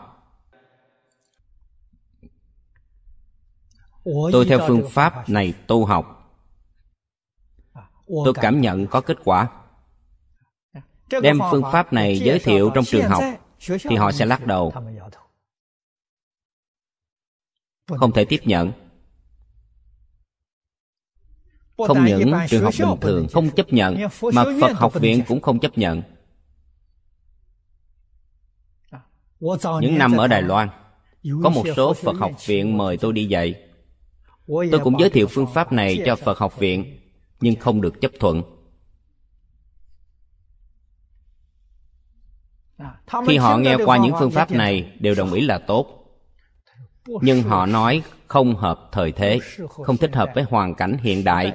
[4.33, 6.35] Tôi theo phương pháp này tu học.
[8.07, 9.62] Tôi cảm nhận có kết quả
[11.23, 13.23] đem phương pháp này giới thiệu trong trường học
[13.61, 14.73] thì họ sẽ lắc đầu.
[17.87, 18.73] Không thể tiếp nhận.
[21.77, 23.97] Không những trường học bình thường không chấp nhận
[24.33, 26.03] mà phật học viện cũng không chấp nhận.
[29.81, 30.69] Những năm ở đài loan
[31.43, 33.55] có một số phật học viện mời tôi đi dạy.
[34.47, 36.99] Tôi cũng giới thiệu phương pháp này cho phật học viện
[37.41, 38.43] nhưng không được chấp thuận
[43.27, 45.99] khi họ nghe qua những phương pháp này đều đồng ý là tốt.
[47.07, 49.39] Nhưng họ nói không hợp thời thế
[49.85, 51.53] không thích hợp với hoàn cảnh hiện đại.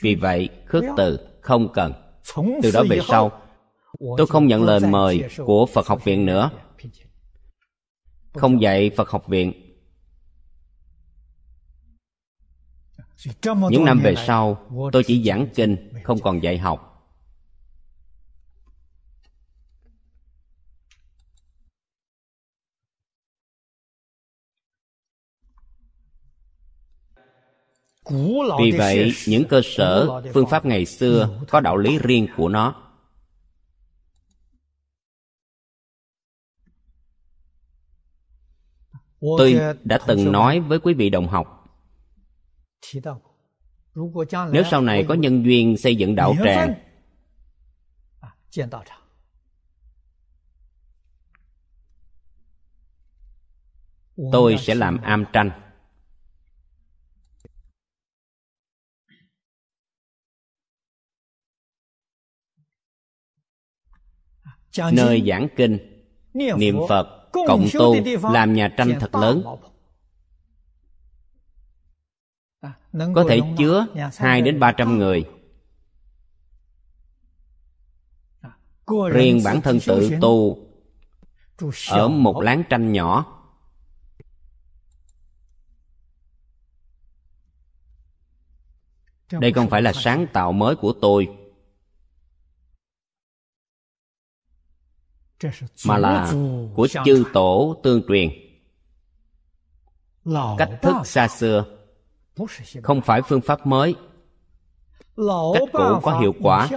[0.00, 1.92] Vì vậy khước từ không cần.
[2.62, 3.32] Từ đó về sau
[4.16, 6.50] tôi không nhận lời mời của phật học viện nữa.
[8.34, 9.52] Không dạy phật học viện.
[13.70, 16.89] Những năm về sau tôi chỉ giảng kinh không còn dạy học
[28.60, 32.74] vì vậy những cơ sở phương pháp ngày xưa có đạo lý riêng của nó.
[39.20, 41.66] Tôi đã từng nói với quý vị đồng học.
[44.52, 46.74] Nếu sau này có nhân duyên xây dựng đạo tràng
[54.32, 55.69] tôi sẽ làm am tranh
[64.92, 65.78] nơi giảng kinh
[66.34, 67.94] niệm phật cộng tu
[68.32, 69.42] làm nhà tranh thật lớn.
[73.14, 75.24] có thể chứa hai đến ba trăm người.
[79.12, 80.58] Riêng bản thân tự tu
[81.90, 83.36] ở một láng tranh nhỏ.
[89.32, 91.39] Đây không phải là sáng tạo mới của tôi
[95.86, 96.32] mà là
[96.74, 98.30] của chư tổ tương truyền.
[100.58, 101.64] Cách thức xa xưa
[102.82, 103.94] không phải phương pháp mới.
[105.54, 106.68] Cách cũ có hiệu quả.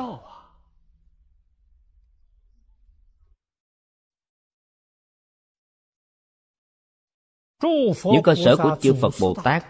[8.04, 9.66] Những cơ sở của chư phật bồ tát,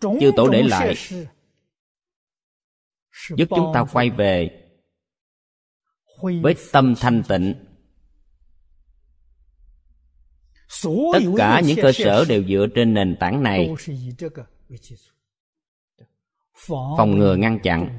[0.00, 0.94] chư tổ để lại,
[3.36, 4.61] giúp chúng ta quay về
[6.22, 7.54] với tâm thanh tịnh.
[11.12, 13.70] Tất cả những cơ sở đều dựa trên nền tảng này.
[16.96, 17.98] Phòng ngừa ngăn chặn.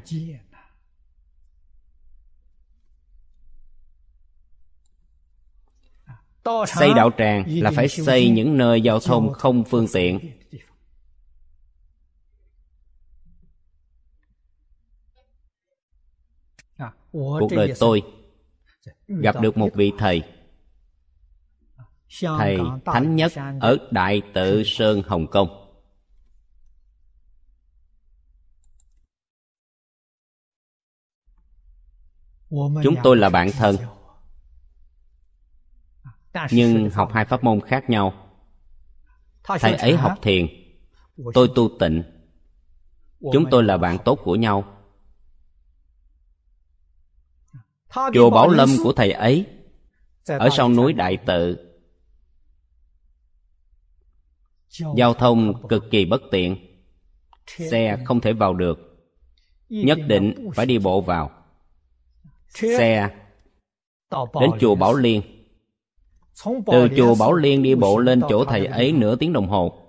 [6.67, 10.19] Xây đạo tràng là phải xây những nơi giao thông không phương tiện
[17.13, 18.01] cuộc đời tôi
[19.07, 20.23] gặp được một vị thầy.
[22.21, 25.59] Thầy thánh nhất ở đại tự sơn hồng kông.
[32.83, 33.75] Chúng tôi là bạn thân.
[36.51, 38.13] nhưng học hai pháp môn khác nhau.
[39.43, 40.47] Thầy ấy học thiền
[41.33, 42.03] tôi tu tịnh.
[43.33, 44.72] Chúng tôi là bạn tốt của nhau
[48.13, 49.45] chùa bảo lâm của thầy ấy
[50.27, 51.57] ở sau núi đại tự.
[54.95, 56.55] Giao thông cực kỳ bất tiện
[57.47, 58.79] xe không thể vào được.
[59.69, 61.31] Nhất định phải đi bộ vào.
[62.53, 63.09] Xe
[64.39, 65.21] đến chùa bảo liên.
[66.45, 69.79] Từ chùa bảo liên đi bộ lên chỗ thầy ấy nửa tiếng đồng hồ.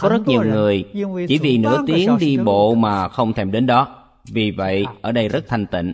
[0.00, 0.84] có rất nhiều người
[1.28, 5.28] chỉ vì nửa tiếng đi bộ mà không thèm đến đó vì vậy, ở đây
[5.28, 5.92] rất thanh tịnh.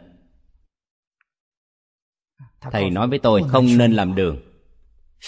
[2.60, 4.40] Thầy nói với tôi, không nên làm đường.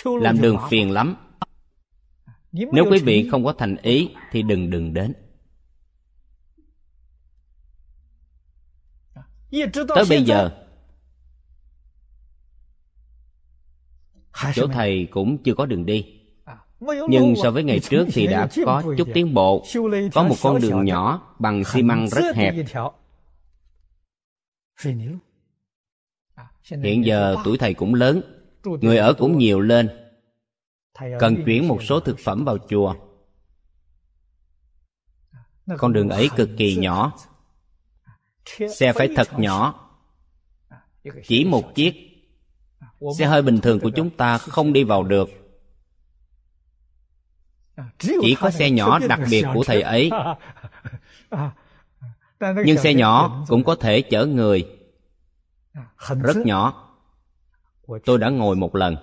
[0.04, 1.16] Làm đường phiền lắm.
[2.52, 5.12] Nếu quý vị không có thành ý, thì đừng đừng đến.
[9.72, 10.66] Tới bây giờ,
[14.54, 16.19] chỗ thầy cũng chưa có đường đi
[17.08, 19.64] nhưng so với ngày trước thì đã có chút tiến bộ.
[20.14, 22.54] Có một con đường nhỏ bằng xi măng rất hẹp.
[26.82, 28.22] hiện giờ tuổi thầy cũng lớn.
[28.64, 29.88] Người ở cũng nhiều lên.
[31.20, 32.94] Cần chuyển một số thực phẩm vào chùa.
[35.78, 37.12] Con đường ấy cực kỳ nhỏ.
[38.74, 39.86] Xe phải thật nhỏ.
[41.24, 41.94] chỉ một chiếc.
[43.18, 45.39] xe hơi bình thường của chúng ta không đi vào được
[47.98, 50.10] chỉ có xe nhỏ đặc biệt của thầy ấy.
[52.40, 54.68] Nhưng xe nhỏ cũng có thể chở người.
[56.08, 56.86] Rất nhỏ.
[58.04, 58.96] Tôi đã ngồi một lần.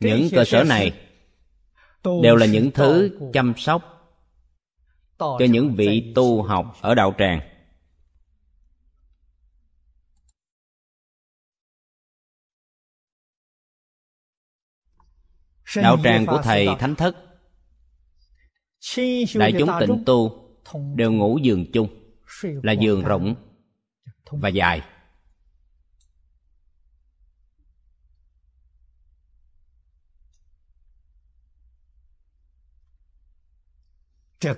[0.00, 0.92] Những cơ sở này
[2.22, 3.94] đều là những thứ chăm sóc
[5.18, 7.40] cho những vị tu học ở đạo tràng
[15.76, 17.16] đạo tràng của thầy thánh thất.
[19.34, 20.48] Đại chúng tịnh tu
[20.94, 21.88] đều ngủ giường chung
[22.42, 23.34] là giường rộng
[24.30, 24.82] và dài.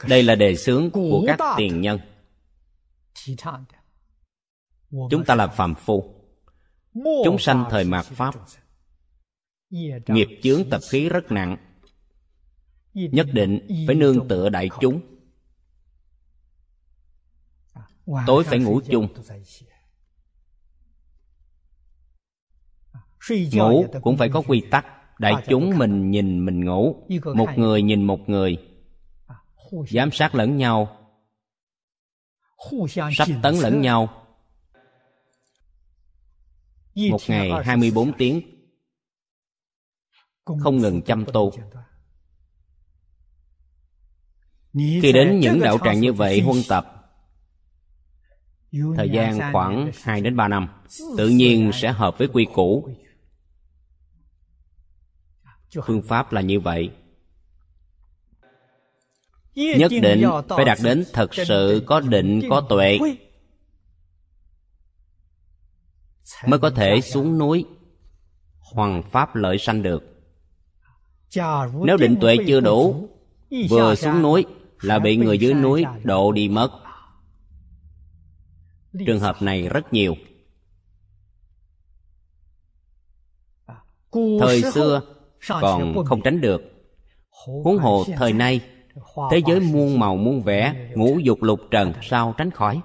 [0.08, 2.00] Đây là đề xướng của các tiền nhân.
[5.10, 6.14] Chúng ta là phàm phu.
[7.24, 8.34] Chúng sanh thời mạt pháp
[9.70, 11.56] nghiệp chướng tập khí rất nặng.
[12.94, 15.00] Nhất định phải nương tựa đại chúng.
[18.26, 19.08] Tối phải ngủ chung.
[23.52, 24.86] ngủ cũng phải có quy tắc.
[25.18, 27.08] Đại chúng mình nhìn mình ngủ.
[27.34, 28.58] Một người nhìn một người.
[29.90, 30.96] Giám sát lẫn nhau.
[32.88, 34.26] Sắp tấn lẫn nhau.
[37.10, 38.59] Một ngày 24 tiếng
[40.58, 41.52] không ngừng chăm tu
[44.74, 47.00] khi đến những đạo tràng như vậy huân tập
[48.96, 50.68] thời gian khoảng 2 đến 3 năm
[51.16, 52.88] tự nhiên sẽ hợp với quy củ.
[55.86, 56.90] Phương pháp là như vậy.
[59.54, 62.98] Nhất định phải đạt đến thật sự có định có tuệ
[66.46, 67.64] mới có thể xuống núi
[68.60, 70.19] hoàng pháp lợi sanh được
[71.84, 73.08] nếu định tuệ chưa đủ,
[73.68, 74.46] vừa xuống núi
[74.80, 76.70] là bị người dưới núi độ đi mất.
[79.06, 80.14] Trường hợp này rất nhiều.
[84.40, 85.02] Thời xưa
[85.48, 86.62] còn không tránh được.
[87.44, 88.60] Huống hồ thời nay,
[89.30, 92.80] thế giới muôn màu muôn vẻ, ngũ dục lục trần, sao tránh khỏi?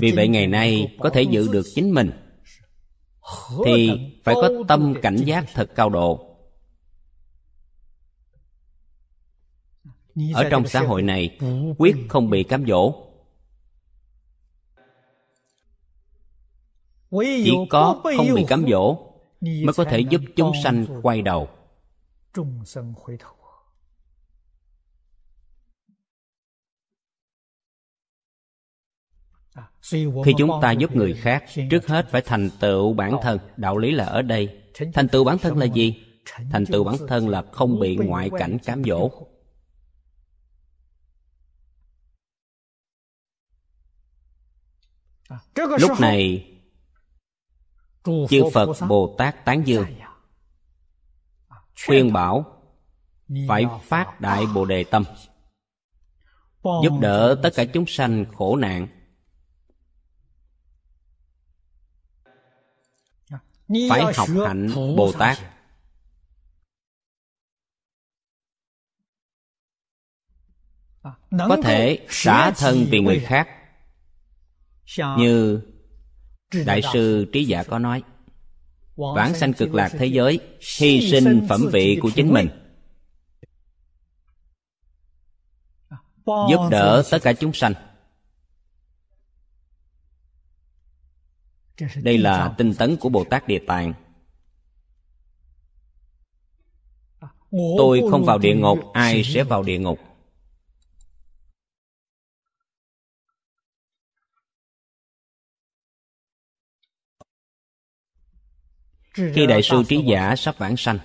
[0.00, 2.27] Vì vậy ngày nay có thể giữ được chính mình
[3.64, 3.90] thì
[4.24, 6.24] phải có tâm cảnh giác thật cao độ.
[10.34, 11.38] Ở trong xã hội này
[11.78, 12.94] quyết không bị cám dỗ.
[17.20, 18.96] Chỉ có không bị cám dỗ
[19.40, 21.48] mới có thể giúp chúng sanh quay đầu
[30.24, 33.38] khi chúng ta giúp người khác, trước hết phải thành tựu bản thân.
[33.56, 34.62] Đạo lý là ở đây.
[34.94, 36.04] Thành tựu bản thân là gì?
[36.50, 39.10] Thành tựu bản thân là không bị ngoại cảnh cám dỗ.
[45.78, 46.50] Lúc này,
[48.04, 49.84] chư phật bồ tát tán dương
[51.86, 52.62] khuyên bảo
[53.48, 55.04] phải phát đại bồ đề tâm,
[56.64, 58.88] giúp đỡ tất cả chúng sanh khổ nạn.
[63.90, 65.38] Phải học hạnh bồ tát
[71.30, 73.48] có thể xả thân vì người khác.
[75.18, 75.60] Như
[76.66, 78.02] đại sư trí giả có nói
[78.96, 80.40] vãng sanh cực lạc thế giới
[80.78, 82.48] hy sinh phẩm vị của chính mình.
[86.26, 87.74] Giúp đỡ tất cả chúng sanh
[92.02, 93.92] đây là tinh tấn của bồ tát địa tạng.
[97.50, 99.98] Tôi không vào địa ngục ai sẽ vào địa ngục?
[109.14, 110.98] Khi đại sư trí giả sắp vãng sanh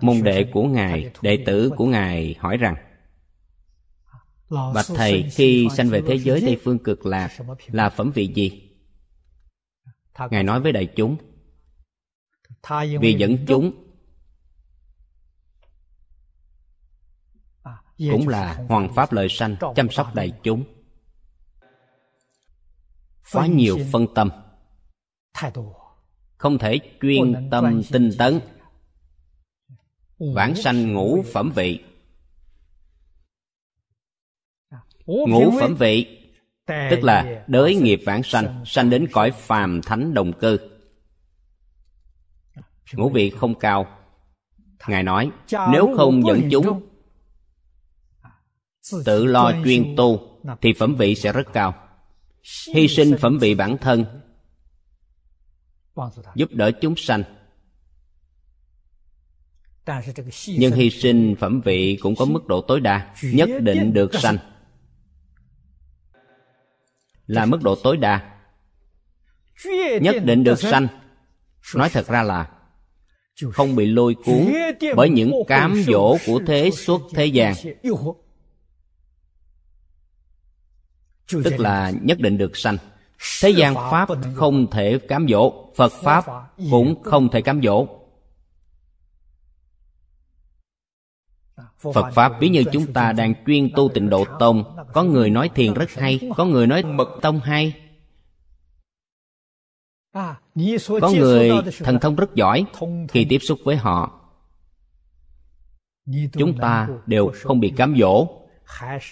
[0.00, 2.76] môn đệ của ngài đệ tử của ngài hỏi rằng
[4.50, 7.30] bạch thầy khi sanh về thế giới tây phương cực lạc
[7.66, 8.70] là phẩm vị gì?
[10.30, 11.16] Ngài nói với đại chúng.
[13.00, 13.72] Vì dẫn chúng
[17.98, 20.64] cũng là hoàng pháp lợi sanh chăm sóc đại chúng.
[23.32, 24.30] Quá nhiều phân tâm.
[26.36, 28.40] Không thể chuyên tâm tinh tấn.
[30.34, 31.84] vãng sanh ngũ phẩm vị
[35.06, 36.18] ngũ phẩm vị
[36.66, 40.58] tức là đới nghiệp vãng sanh sanh đến cõi phàm thánh đồng cư
[42.92, 43.86] ngũ vị không cao.
[44.86, 45.30] Ngài nói
[45.72, 46.88] nếu không dẫn chúng
[49.04, 51.74] tự lo chuyên tu thì phẩm vị sẽ rất cao.
[52.74, 54.04] Hy sinh phẩm vị bản thân
[56.34, 57.22] giúp đỡ chúng sanh.
[60.46, 64.38] Nhưng hy sinh phẩm vị cũng có mức độ tối đa nhất định được sanh
[67.26, 68.30] là mức độ tối đa.
[70.00, 70.86] Nhất định được sanh.
[71.74, 72.50] Nói thật ra là
[73.52, 74.52] không bị lôi cuốn
[74.96, 77.54] bởi những cám dỗ của thế xuất thế gian.
[81.44, 82.76] Tức là nhất định được sanh.
[83.42, 86.24] Thế gian pháp không thể cám dỗ, phật pháp
[86.70, 87.86] cũng không thể cám dỗ.
[91.94, 94.76] Phật Pháp ví như chúng ta đang chuyên tu tịnh độ tông.
[94.92, 97.74] Có người nói thiền rất hay Có người nói mật tông hay.
[101.00, 102.64] Có người thần thông rất giỏi
[103.08, 104.20] Khi tiếp xúc với họ.
[106.32, 108.28] Chúng ta đều không bị cám dỗ.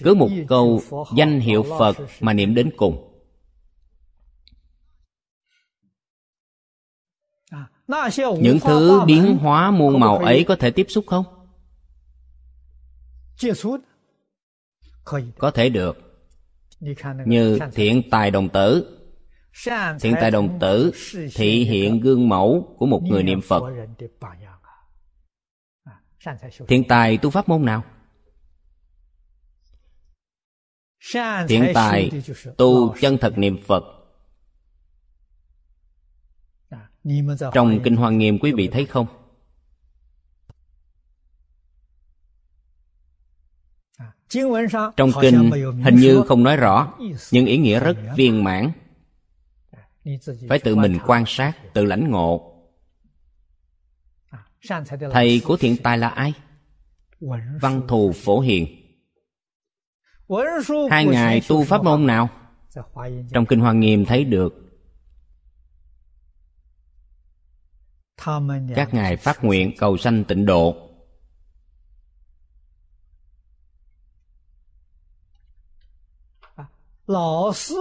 [0.03, 0.81] Cứ một câu
[1.17, 3.09] danh hiệu Phật mà niệm đến cùng.
[8.41, 11.25] Những thứ biến hóa muôn màu ấy có thể tiếp xúc không
[15.39, 15.97] có thể được.
[17.27, 18.99] Như thiện tài đồng tử.
[20.01, 20.93] Thiện tài đồng tử
[21.35, 23.63] thị hiện gương mẫu của một người niệm phật.
[26.69, 27.85] thiện tài tu pháp môn nào?
[31.49, 32.11] Thiện tài
[32.59, 33.85] tu chân thật niệm phật.
[37.55, 39.07] Trong kinh hoa nghiêm quý vị thấy không
[44.97, 45.51] trong kinh
[45.85, 46.95] hình như không nói rõ
[47.31, 48.73] nhưng ý nghĩa rất viên mãn
[50.49, 52.49] phải tự mình quan sát tự lãnh ngộ
[55.13, 56.33] thầy của thiện tài là ai
[57.61, 58.67] văn thù phổ hiền
[60.91, 62.29] hai ngài tu pháp môn nào
[63.33, 64.55] trong kinh hoa nghiêm thấy được
[68.75, 70.92] các ngài phát nguyện cầu sanh tịnh độ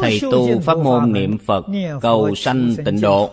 [0.01, 1.65] thầy tu pháp môn niệm phật,
[2.01, 3.32] cầu sanh tịnh độ.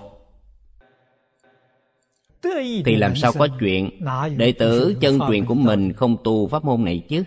[2.84, 3.90] Thì làm sao có chuyện
[4.36, 7.24] đệ tử chân truyền của mình không tu pháp môn này chứ?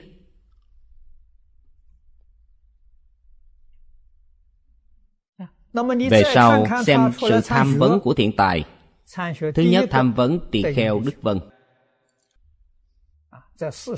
[6.09, 8.63] Về sau xem sự tham vấn của thiện tài.
[9.55, 11.39] Thứ nhất, tham vấn tỳ kheo đức vân.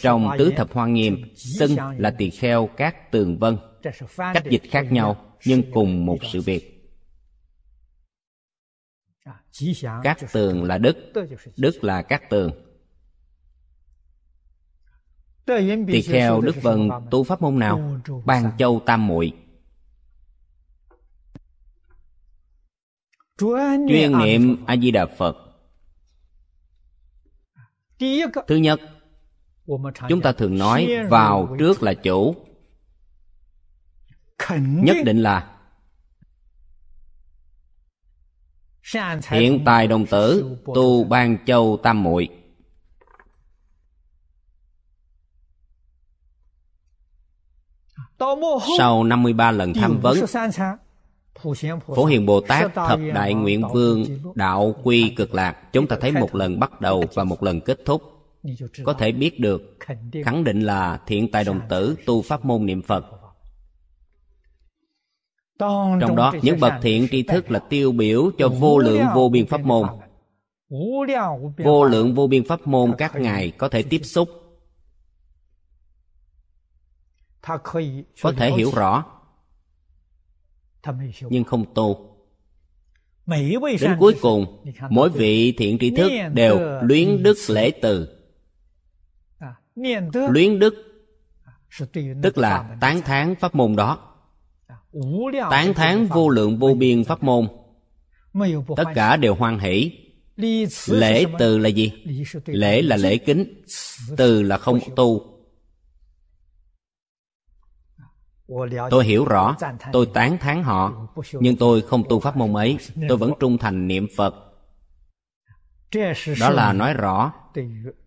[0.01, 3.57] Trong tứ thập hoa nghiêm, xưng là tỳ kheo các tường vân
[4.33, 6.69] cách dịch khác nhau, nhưng cùng một sự việc.
[10.03, 10.97] Các tường là đức
[11.57, 12.51] đức là các tường.
[15.87, 18.01] Tỳ kheo đức vân tu pháp môn nào?
[18.25, 19.33] Ban châu tam muội.
[23.89, 25.37] Chuyên niệm a di đà phật.
[28.47, 28.81] Thứ nhất,
[30.09, 32.35] chúng ta thường nói vào trước là chủ
[34.59, 35.49] nhất định là
[39.29, 42.29] hiện tài đồng tử tu ban châu tam muội.
[48.77, 50.17] Sau 53 lần tham vấn
[51.95, 56.11] Phổ Hiền Bồ Tát Thập Đại Nguyện Vương Đạo Quy Cực Lạc Chúng ta thấy
[56.11, 58.01] một lần bắt đầu và một lần kết thúc.
[58.83, 59.77] Có thể biết được
[60.25, 63.22] Khẳng định là thiện tài đồng tử tu pháp môn niệm Phật
[66.01, 69.45] Trong đó những bậc thiện tri thức là tiêu biểu cho vô lượng vô biên
[69.45, 69.87] pháp môn.
[71.57, 74.29] Vô lượng vô biên pháp môn các ngài có thể tiếp xúc
[78.21, 79.05] Có thể hiểu rõ
[81.29, 82.15] nhưng không tu.
[83.25, 88.17] Đến cuối cùng mỗi vị thiện tri thức đều luyến đức lễ từ.
[90.29, 90.75] Luyến đức
[92.23, 94.12] tức là tán thán pháp môn đó
[95.49, 97.47] tán thán vô lượng vô biên pháp môn.
[98.75, 99.91] tất cả đều hoan hỷ.
[100.87, 101.91] lễ từ là gì?
[102.45, 103.63] lễ là lễ kính.
[104.17, 105.21] từ là không tu.
[108.89, 109.55] tôi hiểu rõ.
[109.91, 111.09] tôi tán thán họ.
[111.33, 112.77] nhưng tôi không tu pháp môn ấy.
[113.09, 114.35] Tôi vẫn trung thành niệm phật.
[116.39, 117.33] Đó là nói rõ.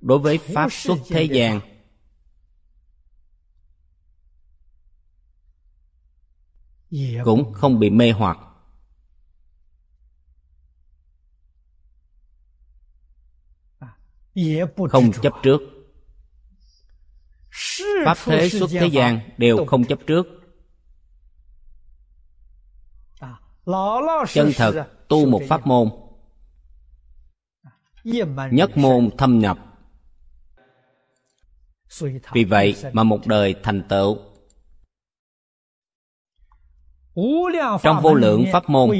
[0.00, 1.60] đối với pháp xuất thế gian
[7.24, 8.38] cũng không bị mê hoặc.
[14.90, 15.60] Không chấp trước.
[18.04, 19.98] Pháp thế xuất thế gian đều không chấp.
[20.06, 20.26] trước.
[24.28, 25.90] Chân thật tu một pháp môn.
[28.50, 29.58] Nhất môn thâm nhập.
[32.32, 34.18] vì vậy mà một đời thành tựu
[37.82, 38.90] trong vô lượng pháp môn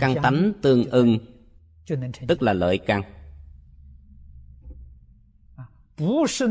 [0.00, 1.18] căn tánh tương ưng
[2.28, 3.02] tức là lợi căn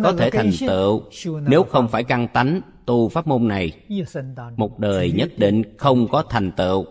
[0.04, 1.04] có thể thành tựu.
[1.47, 3.72] nếu không phải căn tánh tu pháp môn này
[4.58, 6.86] một đời nhất định không có thành tựu.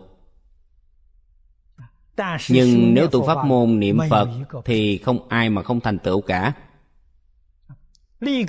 [2.48, 4.28] Nhưng nếu tu pháp môn niệm phật
[4.64, 6.52] thì không ai mà không thành tựu cả.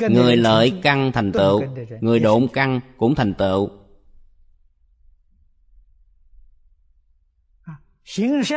[0.10, 1.62] Người lợi căn thành tựu
[2.02, 3.70] người độn căn cũng thành tựu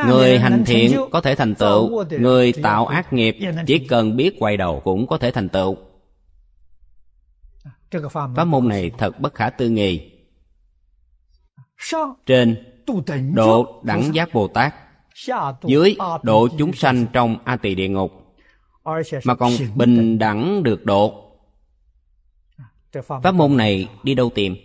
[0.07, 3.37] người hành thiện có thể thành tựu người tạo ác nghiệp
[3.67, 5.77] chỉ cần biết quay đầu cũng có thể thành tựu.
[8.37, 10.11] Pháp môn này thật bất khả tư nghị.
[12.27, 12.65] Trên
[13.35, 14.75] độ đẳng giác bồ tát
[15.67, 18.13] dưới độ chúng sanh trong a tỳ địa ngục
[19.25, 21.23] mà còn bình đẳng được độ.
[23.23, 24.57] Pháp môn này đi đâu tìm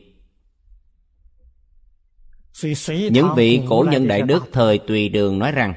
[3.12, 5.74] những vị cổ nhân đại đức thời tùy đường nói rằng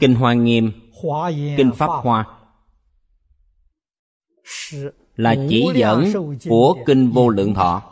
[0.00, 0.72] kinh hoa nghiêm
[1.56, 2.26] kinh pháp hoa
[5.16, 6.12] là chỉ dẫn
[6.48, 7.82] của kinh vô lượng thọ.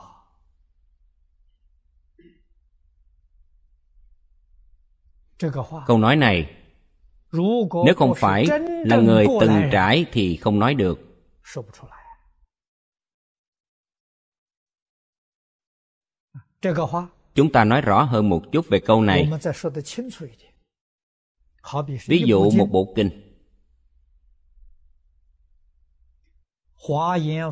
[5.86, 6.50] Câu nói này
[7.84, 8.46] nếu không phải
[8.86, 11.00] là người từng trải thì không nói được
[17.34, 19.30] chúng ta nói rõ hơn một chút về câu này.
[22.06, 23.10] ví dụ một bộ kinh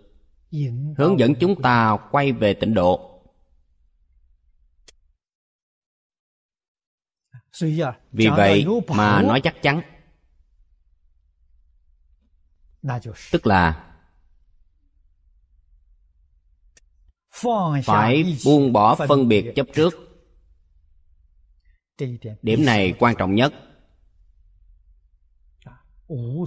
[0.97, 3.21] hướng dẫn chúng ta quay về tịnh độ.
[8.11, 9.81] Vì vậy mà nói chắc chắn.
[13.31, 13.91] Tức là
[17.83, 19.93] phải buông bỏ phân biệt chấp trước.
[22.41, 23.53] Điểm này quan trọng nhất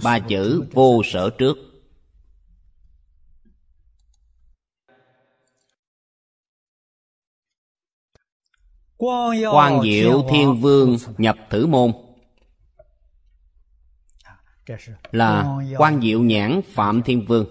[0.03, 1.57] ba chữ vô sở trước.
[9.51, 11.91] Quan diệu thiên vương nhập thử môn.
[15.11, 17.45] Là quan diệu nhãn phạm thiên vương.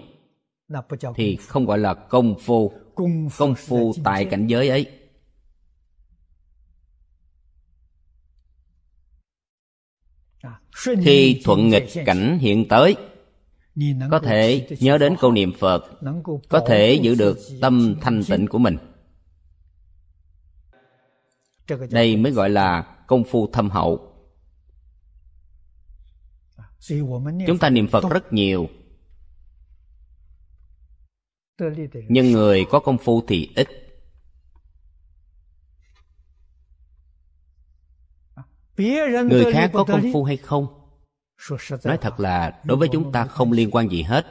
[1.16, 2.72] Thì không gọi là công phu.
[3.38, 4.86] Công phu tại cảnh giới ấy
[10.76, 12.96] khi thuận nghịch cảnh hiện tới
[14.12, 15.84] có thể nhớ đến câu niệm phật
[16.50, 18.78] có thể giữ được tâm thanh tịnh của mình.
[21.90, 24.14] Đây mới gọi là công phu thâm hậu.
[27.48, 28.70] Chúng ta niệm phật rất nhiều.
[32.08, 33.83] nhưng người có công phu thì ít
[38.78, 40.68] người khác có công phu hay không?
[41.84, 44.26] nói thật là đối với chúng ta không liên quan gì hết.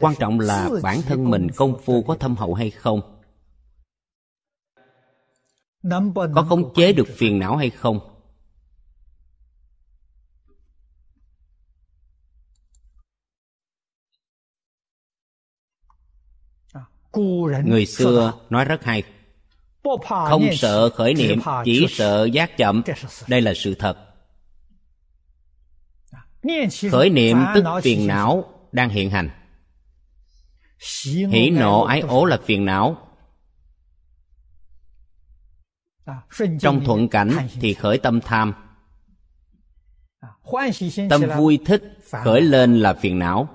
[0.00, 3.20] Quan trọng là bản thân mình công phu có thâm hậu hay không?
[6.14, 8.00] Có khống chế được phiền não hay không?
[17.64, 19.02] Người xưa nói rất hay
[20.28, 22.82] không sợ khởi niệm chỉ sợ giác chậm.
[23.28, 23.98] đây là sự thật.
[26.90, 29.30] Khởi niệm tức phiền não đang hiện hành.
[31.04, 32.96] Hỉ nộ ái ố là phiền não.
[36.60, 38.54] Trong thuận cảnh thì khởi tâm tham.
[41.10, 43.48] Tâm vui thích khởi lên là phiền não.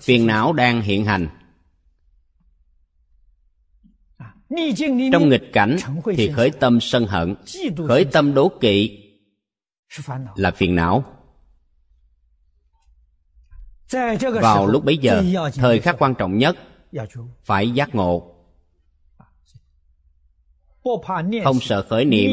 [0.00, 1.28] Phiền não đang hiện hành
[5.12, 5.76] trong nghịch cảnh
[6.16, 7.34] thì khởi tâm sân hận
[7.88, 8.98] khởi tâm đố kỵ
[10.34, 11.04] là phiền não.
[14.40, 15.22] Vào lúc bấy giờ
[15.54, 16.56] thời khắc quan trọng nhất
[17.42, 18.28] phải giác ngộ.
[21.44, 22.30] Không sợ khởi niệm.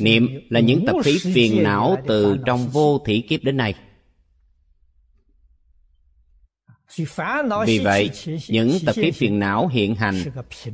[0.00, 3.74] Niệm là những tập khí phiền não từ trong vô thủy kiếp đến nay
[7.66, 8.10] vì vậy
[8.48, 10.14] những tập khí phiền não hiện hành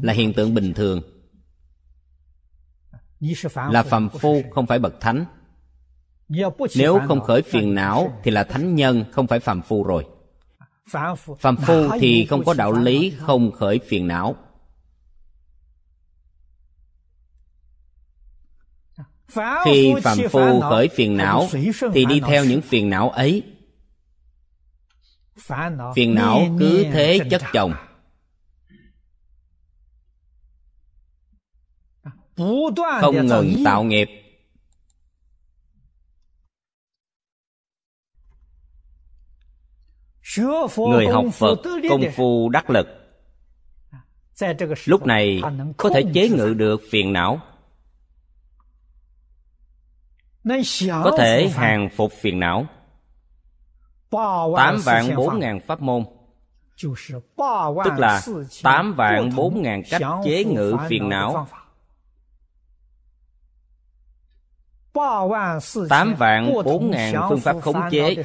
[0.03, 1.03] là hiện tượng bình thường.
[3.71, 5.25] là phàm phu không phải bậc thánh.
[6.77, 10.05] nếu không khởi phiền não thì là thánh nhân không phải phàm phu rồi.
[11.39, 14.37] phàm phu thì không có đạo lý không khởi phiền não.
[19.65, 21.49] khi phàm phu khởi phiền não
[21.93, 23.43] thì đi theo những phiền não ấy
[25.95, 27.75] phiền não cứ thế chất chồng.
[33.01, 34.09] Không ngừng tạo nghiệp.
[40.77, 41.59] Người học phật
[41.89, 42.87] công phu đắc lực.
[44.85, 45.43] Lúc này
[45.77, 47.41] có thể chế ngự được phiền não.
[50.89, 52.67] Có thể hàng phục phiền não
[54.57, 56.05] tám vạn bốn ngàn pháp môn.
[57.85, 58.23] Tức là
[58.63, 61.49] tám vạn bốn ngàn cách chế ngự phiền não.
[65.89, 68.23] Tám vạn bốn ngàn phương pháp khống chế.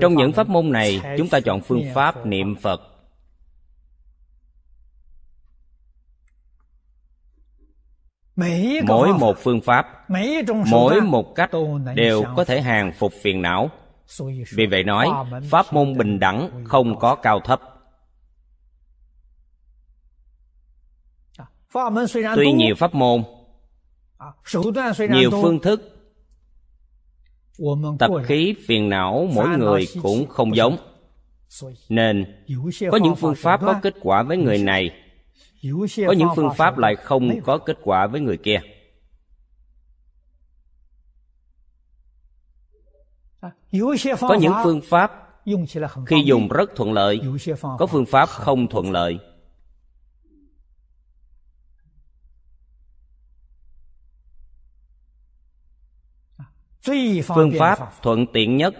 [0.00, 2.93] Trong những pháp môn này, chúng ta chọn phương pháp niệm phật.
[8.86, 9.86] Mỗi một phương pháp
[10.66, 11.50] mỗi một cách
[11.94, 13.70] đều có thể hàng phục phiền não.
[14.54, 15.08] Vì vậy nói
[15.50, 17.60] pháp môn bình đẳng không có cao thấp.
[22.34, 23.24] Tuy nhiều pháp môn
[25.10, 25.90] nhiều phương thức
[27.98, 30.76] tập khí phiền não mỗi người cũng không giống.
[31.88, 32.44] Nên
[32.90, 34.90] có những phương pháp có kết quả với người này
[36.06, 38.60] có những phương pháp lại không có kết quả với người kia.
[44.20, 45.30] Có những phương pháp
[46.06, 47.20] khi dùng rất thuận lợi
[47.78, 49.18] có phương pháp không thuận lợi.
[57.26, 58.74] Phương pháp thuận tiện nhất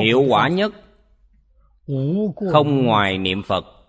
[0.00, 0.72] hiệu quả nhất
[2.52, 3.79] không ngoài niệm phật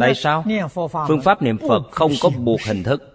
[0.00, 0.44] tại sao?
[1.08, 3.12] phương pháp niệm phật không có buộc hình thức.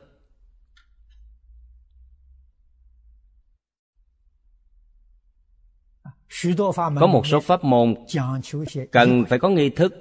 [6.76, 7.96] Có một số pháp môn
[8.92, 9.94] cần phải có nghi thức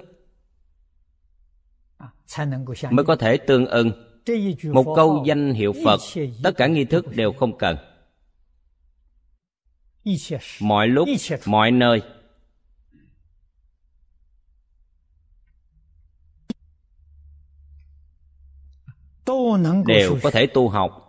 [2.89, 3.91] mới có thể tương ưng.
[4.73, 5.99] Một câu danh hiệu phật
[6.43, 7.77] tất cả nghi thức đều không cần.
[10.61, 11.09] Mọi lúc
[11.45, 12.01] mọi nơi
[19.85, 21.07] đều có thể tu học.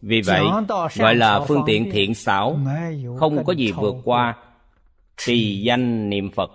[0.00, 0.42] Vì vậy
[0.94, 2.60] gọi là phương tiện thiện xảo
[3.18, 4.36] không có gì vượt qua
[5.16, 6.50] trì danh niệm phật.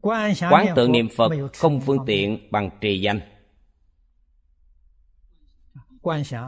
[0.00, 3.20] Quán tượng niệm phật không phương tiện bằng trì danh.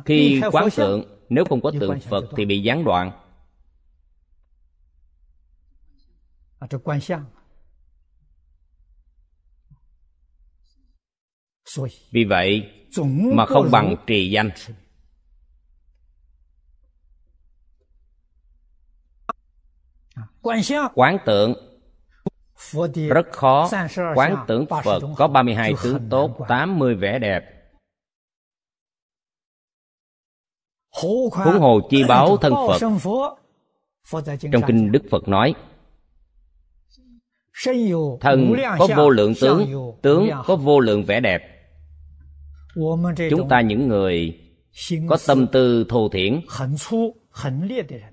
[0.04, 3.12] Khi quán tượng nếu không có tượng phật thì bị gián đoạn
[12.10, 12.70] vì vậy
[13.34, 14.50] mà không bằng trì danh.
[20.94, 21.54] Quán tượng
[23.08, 23.70] rất khó.
[24.14, 27.44] quán tưởng Phật có 32 tướng tốt 80 vẻ đẹp.
[31.02, 32.78] Huống hồ chi báo thân Phật.
[34.52, 35.54] Trong kinh Đức Phật nói
[38.20, 41.61] Thân có vô lượng tướng Tướng có vô lượng vẻ đẹp
[43.30, 44.38] Chúng ta những người
[45.08, 46.40] Có tâm tư thô thiển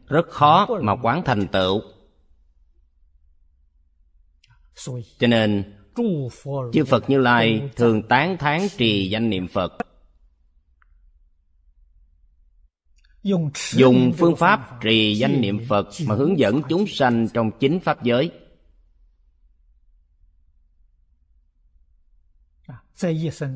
[0.08, 1.82] Rất khó mà quán thành tựu.
[5.20, 5.76] Cho nên
[6.74, 9.74] chư phật như lai thường tán thán trì danh niệm phật.
[13.74, 18.04] Dùng phương pháp trì danh niệm phật mà hướng dẫn chúng sanh trong chính pháp
[18.04, 18.32] giới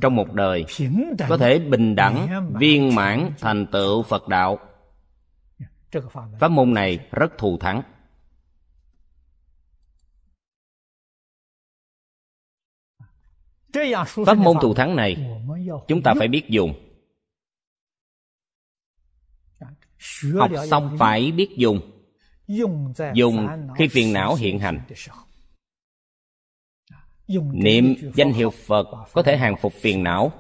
[0.02, 0.66] trong một đời
[1.30, 4.60] có thể bình đẳng viên mãn thành tựu phật đạo.
[6.40, 7.82] pháp môn này rất thù thắng.
[14.26, 15.28] pháp môn thù thắng này
[15.88, 16.74] chúng ta phải biết dùng.
[20.40, 21.92] học xong phải biết dùng.
[23.14, 23.48] dùng
[23.78, 24.82] khi phiền não hiện hành
[27.54, 30.32] niệm danh hiệu phật có thể hàng phục phiền não.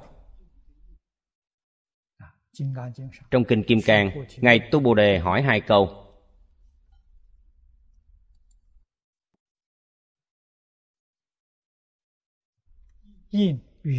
[3.31, 5.99] Trong kinh kim cang ngài tu bồ đề hỏi hai câu.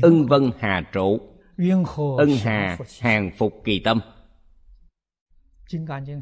[0.02, 1.20] Ưng vân hà trụ.
[2.19, 4.01] Ân hà hàng phục kỳ tâm.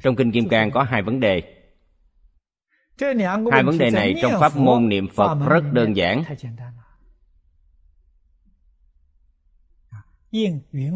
[0.03, 1.62] Trong kinh kim cang có hai vấn đề
[3.53, 6.23] hai vấn đề này trong pháp môn niệm phật rất đơn giản.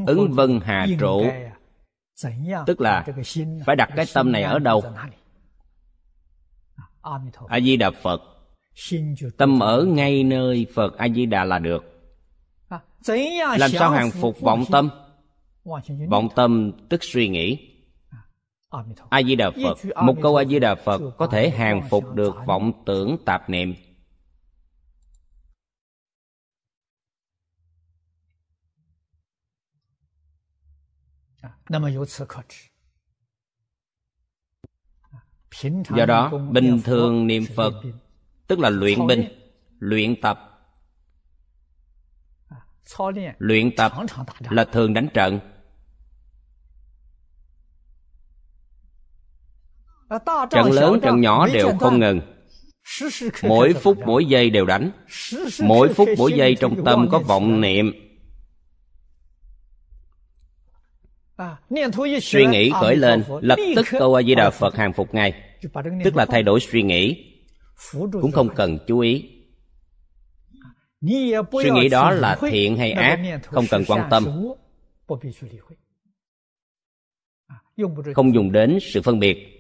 [0.07, 1.25] ứng vân hà trụ.
[2.67, 3.07] Tức là
[3.67, 4.85] phải đặt cái tâm này ở đâu?
[7.49, 8.23] A di đà phật.
[9.37, 11.85] Tâm ở ngay nơi phật a di đà là được.
[13.59, 14.91] Làm sao hàng phục vọng tâm?
[16.09, 17.76] Vọng tâm tức suy nghĩ
[19.11, 22.35] a di đà phật một câu a di đà phật có thể hàng phục được
[22.47, 23.75] vọng tưởng tạp niệm.
[35.97, 37.75] Do đó bình thường niệm phật
[38.47, 39.29] tức là luyện binh
[39.79, 40.53] luyện tập.
[43.39, 43.93] Luyện tập
[44.51, 45.41] là thường đánh trận
[50.51, 52.21] trận lớn trận nhỏ đều không ngừng
[53.43, 54.91] mỗi phút mỗi giây đều đánh
[55.61, 57.93] mỗi phút mỗi giây trong tâm có vọng niệm
[62.23, 65.43] suy nghĩ khởi lên lập tức câu a di đà phật hàng phục ngay
[66.05, 67.33] tức là thay đổi suy nghĩ
[67.93, 74.25] cũng không cần chú ý。suy nghĩ đó là thiện hay ác không cần quan tâm
[78.15, 79.56] không dùng đến sự phân biệt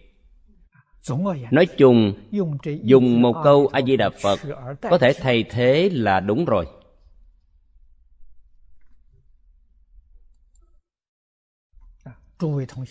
[1.51, 2.15] nói chung
[2.83, 4.41] dùng một câu a di đà phật
[4.83, 6.66] có thể thay thế là đúng rồi.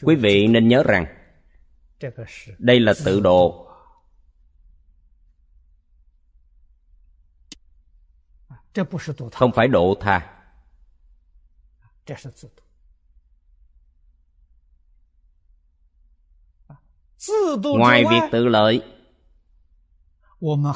[0.02, 1.06] Quý vị nên nhớ rằng
[2.58, 3.62] đây là tự độ.
[9.32, 10.32] Không phải độ tha
[17.64, 18.82] ngoài việc tự lợi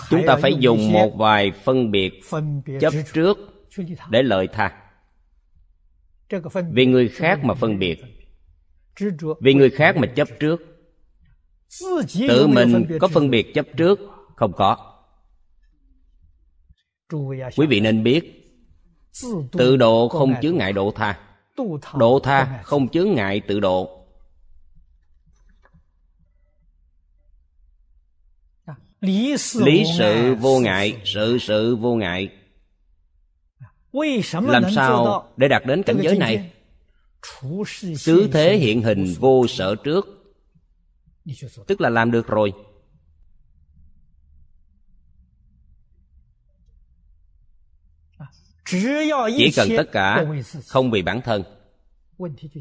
[0.10, 2.22] chúng ta phải dùng một vài phân biệt
[2.82, 3.38] chấp trước
[4.10, 4.82] để lợi tha.
[6.72, 8.02] vì người khác mà phân biệt.
[9.42, 10.62] vì người khác mà chấp trước.
[12.28, 14.00] tự mình có phân biệt chấp trước?
[14.36, 14.78] Không có.
[17.58, 18.36] quý vị nên biết
[19.52, 21.20] tự độ không chướng ngại độ tha.
[21.96, 23.99] độ tha không chướng ngại tự độ
[29.02, 29.38] lý
[29.98, 32.30] sự vô ngại sự sự vô ngại.
[34.34, 36.52] Làm sao để đạt đến cảnh giới này?
[37.98, 40.08] xứ thế hiện hình vô sở trước.
[41.68, 42.54] Tức là làm được rồi.
[49.38, 50.26] Chỉ cần tất cả
[50.68, 51.44] không vì bản thân.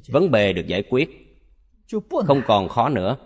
[0.09, 1.09] Vấn đề được giải quyết.
[2.27, 3.17] Không còn khó nữa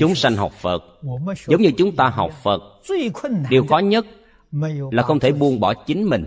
[0.00, 0.82] chúng sanh học phật.
[1.46, 2.62] giống như chúng ta học phật
[3.50, 4.06] điều khó nhất
[4.90, 6.24] là không thể buông bỏ chính mình.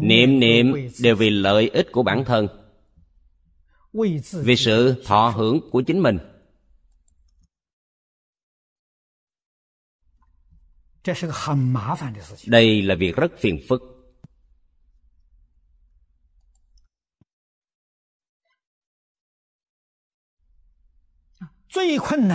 [0.00, 2.48] niệm niệm đều vì lợi ích của bản thân.
[4.32, 6.18] vì sự thọ hưởng của chính mình.
[12.46, 13.91] đây là việc rất phiền phức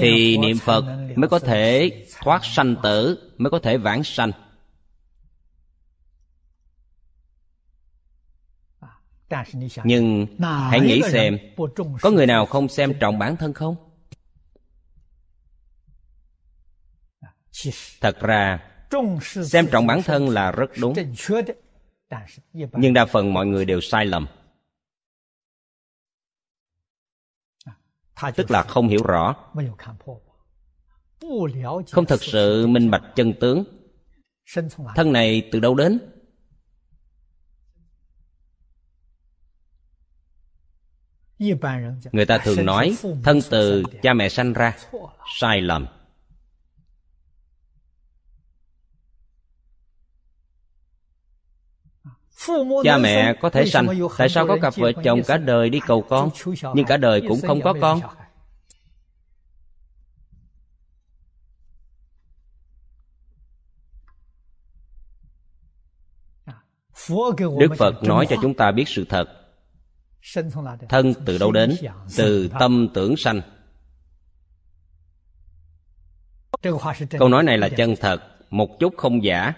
[0.00, 0.84] thì niệm phật
[1.16, 4.30] mới có thể thoát sanh tử mới có thể vãng sanh.
[9.84, 11.38] Nhưng hãy nghĩ xem
[12.00, 13.76] có người nào không xem trọng bản thân không?
[18.00, 18.58] Thật ra
[19.22, 20.94] xem trọng bản thân là rất đúng.
[22.72, 24.26] Nhưng đa phần mọi người đều sai lầm
[28.36, 29.36] tức là không hiểu rõ.
[31.92, 33.64] Không thật sự minh bạch chân tướng.
[34.94, 35.98] Thân này từ đâu đến?
[42.12, 44.76] Người ta thường nói thân từ cha mẹ sanh ra,
[45.40, 45.86] sai lầm.
[52.84, 53.86] Cha mẹ có thể sanh
[54.18, 56.30] tại sao có cặp vợ chồng cả đời đi cầu con
[56.74, 58.00] nhưng cả đời cũng không có con?
[67.58, 69.28] đức phật nói cho chúng ta biết sự thật.
[70.88, 71.76] thân từ đâu đến
[72.16, 73.40] từ tâm tưởng sanh.
[77.18, 79.54] Câu nói này là chân thật một chút không giả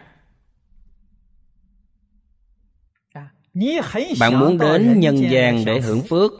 [4.20, 6.32] bạn muốn đến nhân gian để hưởng phước.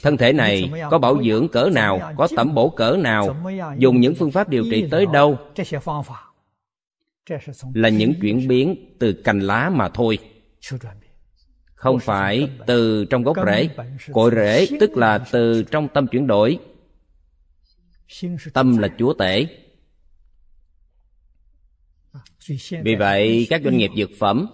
[0.01, 3.35] thân thể này có bảo dưỡng cỡ nào có tẩm bổ cỡ nào
[3.77, 5.37] dùng những phương pháp điều trị tới đâu
[7.73, 10.17] là những chuyển biến từ cành lá mà thôi
[11.83, 13.69] không phải từ trong gốc rễ.
[14.11, 16.59] cội rễ tức là từ trong tâm chuyển đổi.
[18.53, 19.45] tâm là chúa tể.
[22.83, 24.47] Vì vậy các doanh nghiệp dược phẩm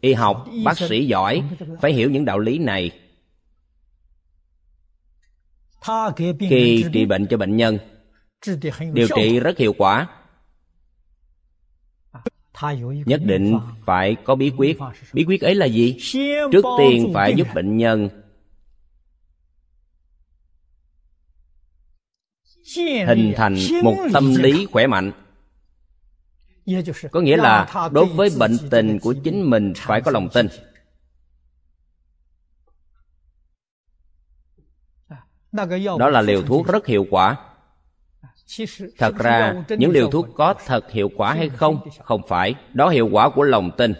[0.00, 1.42] y học bác sĩ giỏi
[1.80, 2.90] phải hiểu những đạo lý này.
[6.50, 7.78] Khi trị bệnh cho bệnh nhân
[8.92, 10.08] điều trị rất hiệu quả
[13.06, 14.78] nhất định phải có bí quyết.
[15.12, 15.98] Bí quyết ấy là gì?
[16.52, 18.08] Trước tiên phải giúp bệnh nhân.
[23.06, 25.12] Hình thành một tâm lý khỏe mạnh.
[27.10, 30.48] Có nghĩa là đối với bệnh tình của chính mình phải có lòng tin.
[35.98, 37.49] Đó là liều thuốc rất hiệu quả
[38.98, 42.54] thật ra những liều thuốc có thật hiệu quả hay không không phải.
[42.74, 43.94] Đó hiệu quả của lòng tin.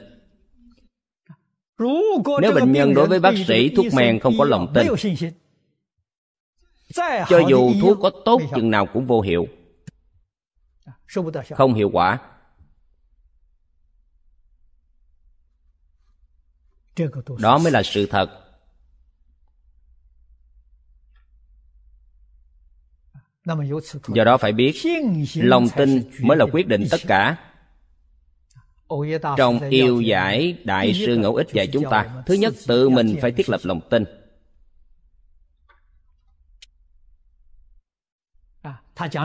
[2.40, 4.86] Nếu bệnh nhân đối với bác sĩ thuốc men không có lòng tin.
[7.28, 9.46] cho dù thuốc có tốt chừng nào cũng vô hiệu.
[11.50, 12.18] Không hiệu quả.
[17.38, 18.39] Đó mới là sự thật
[24.14, 24.72] do đó phải biết
[25.34, 27.36] lòng tin mới là quyết định tất cả.
[29.36, 33.32] Trong yêu giải đại sư ngẫu ích dạy chúng ta thứ nhất tự mình phải
[33.32, 34.04] thiết lập lòng tin.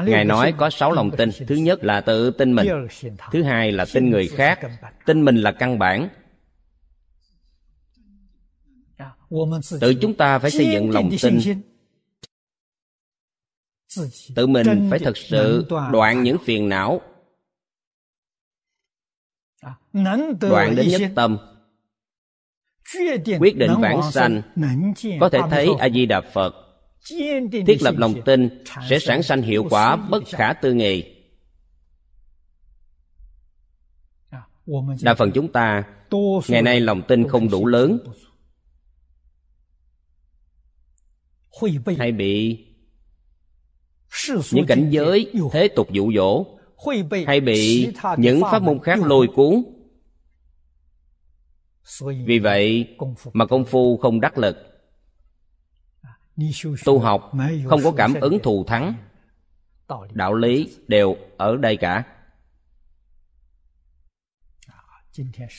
[0.05, 1.29] Ngài nói có sáu lòng tin.
[1.47, 2.67] thứ nhất là tự tin mình.
[3.31, 4.59] thứ hai là tin người khác.
[5.05, 6.09] tin mình là căn bản.
[9.79, 11.39] Tự chúng ta phải xây dựng lòng tin
[14.35, 17.01] tự mình phải thật sự đoạn những phiền não.
[20.41, 21.37] Đoạn đến nhất tâm.
[23.39, 24.41] Quyết định vãng sanh.
[25.19, 26.55] có thể thấy a di đà phật
[27.67, 31.15] thiết lập lòng tin sẽ sản sanh hiệu quả bất khả tư nghị.
[35.01, 35.83] Đa phần chúng ta
[36.47, 37.99] ngày nay lòng tin không đủ lớn.
[41.97, 42.65] hay bị
[44.51, 46.45] những cảnh giới thế tục dụ dỗ
[47.27, 49.63] hay bị những pháp môn khác lôi cuốn.
[52.25, 52.95] vì vậy
[53.33, 54.57] mà công phu không đắc lực.
[56.85, 57.31] Tu học
[57.65, 58.93] không có cảm ứng thù thắng.
[60.11, 62.03] đạo lý đều ở đây cả.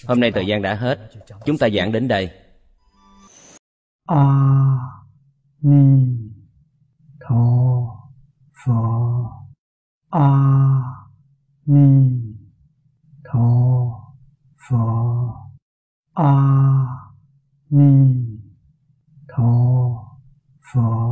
[0.07, 1.11] hôm nay thời gian đã hết.
[1.47, 2.31] chúng ta giảng đến đây.
[4.07, 4.17] A
[5.61, 6.07] ni
[7.29, 7.86] tho
[8.67, 9.47] 佛
[10.09, 11.07] 阿
[11.63, 12.37] 弥
[13.23, 14.03] 陀
[14.57, 15.53] 佛，
[16.15, 17.15] 阿
[17.69, 18.43] 弥
[19.29, 20.19] 陀
[20.61, 21.06] 佛。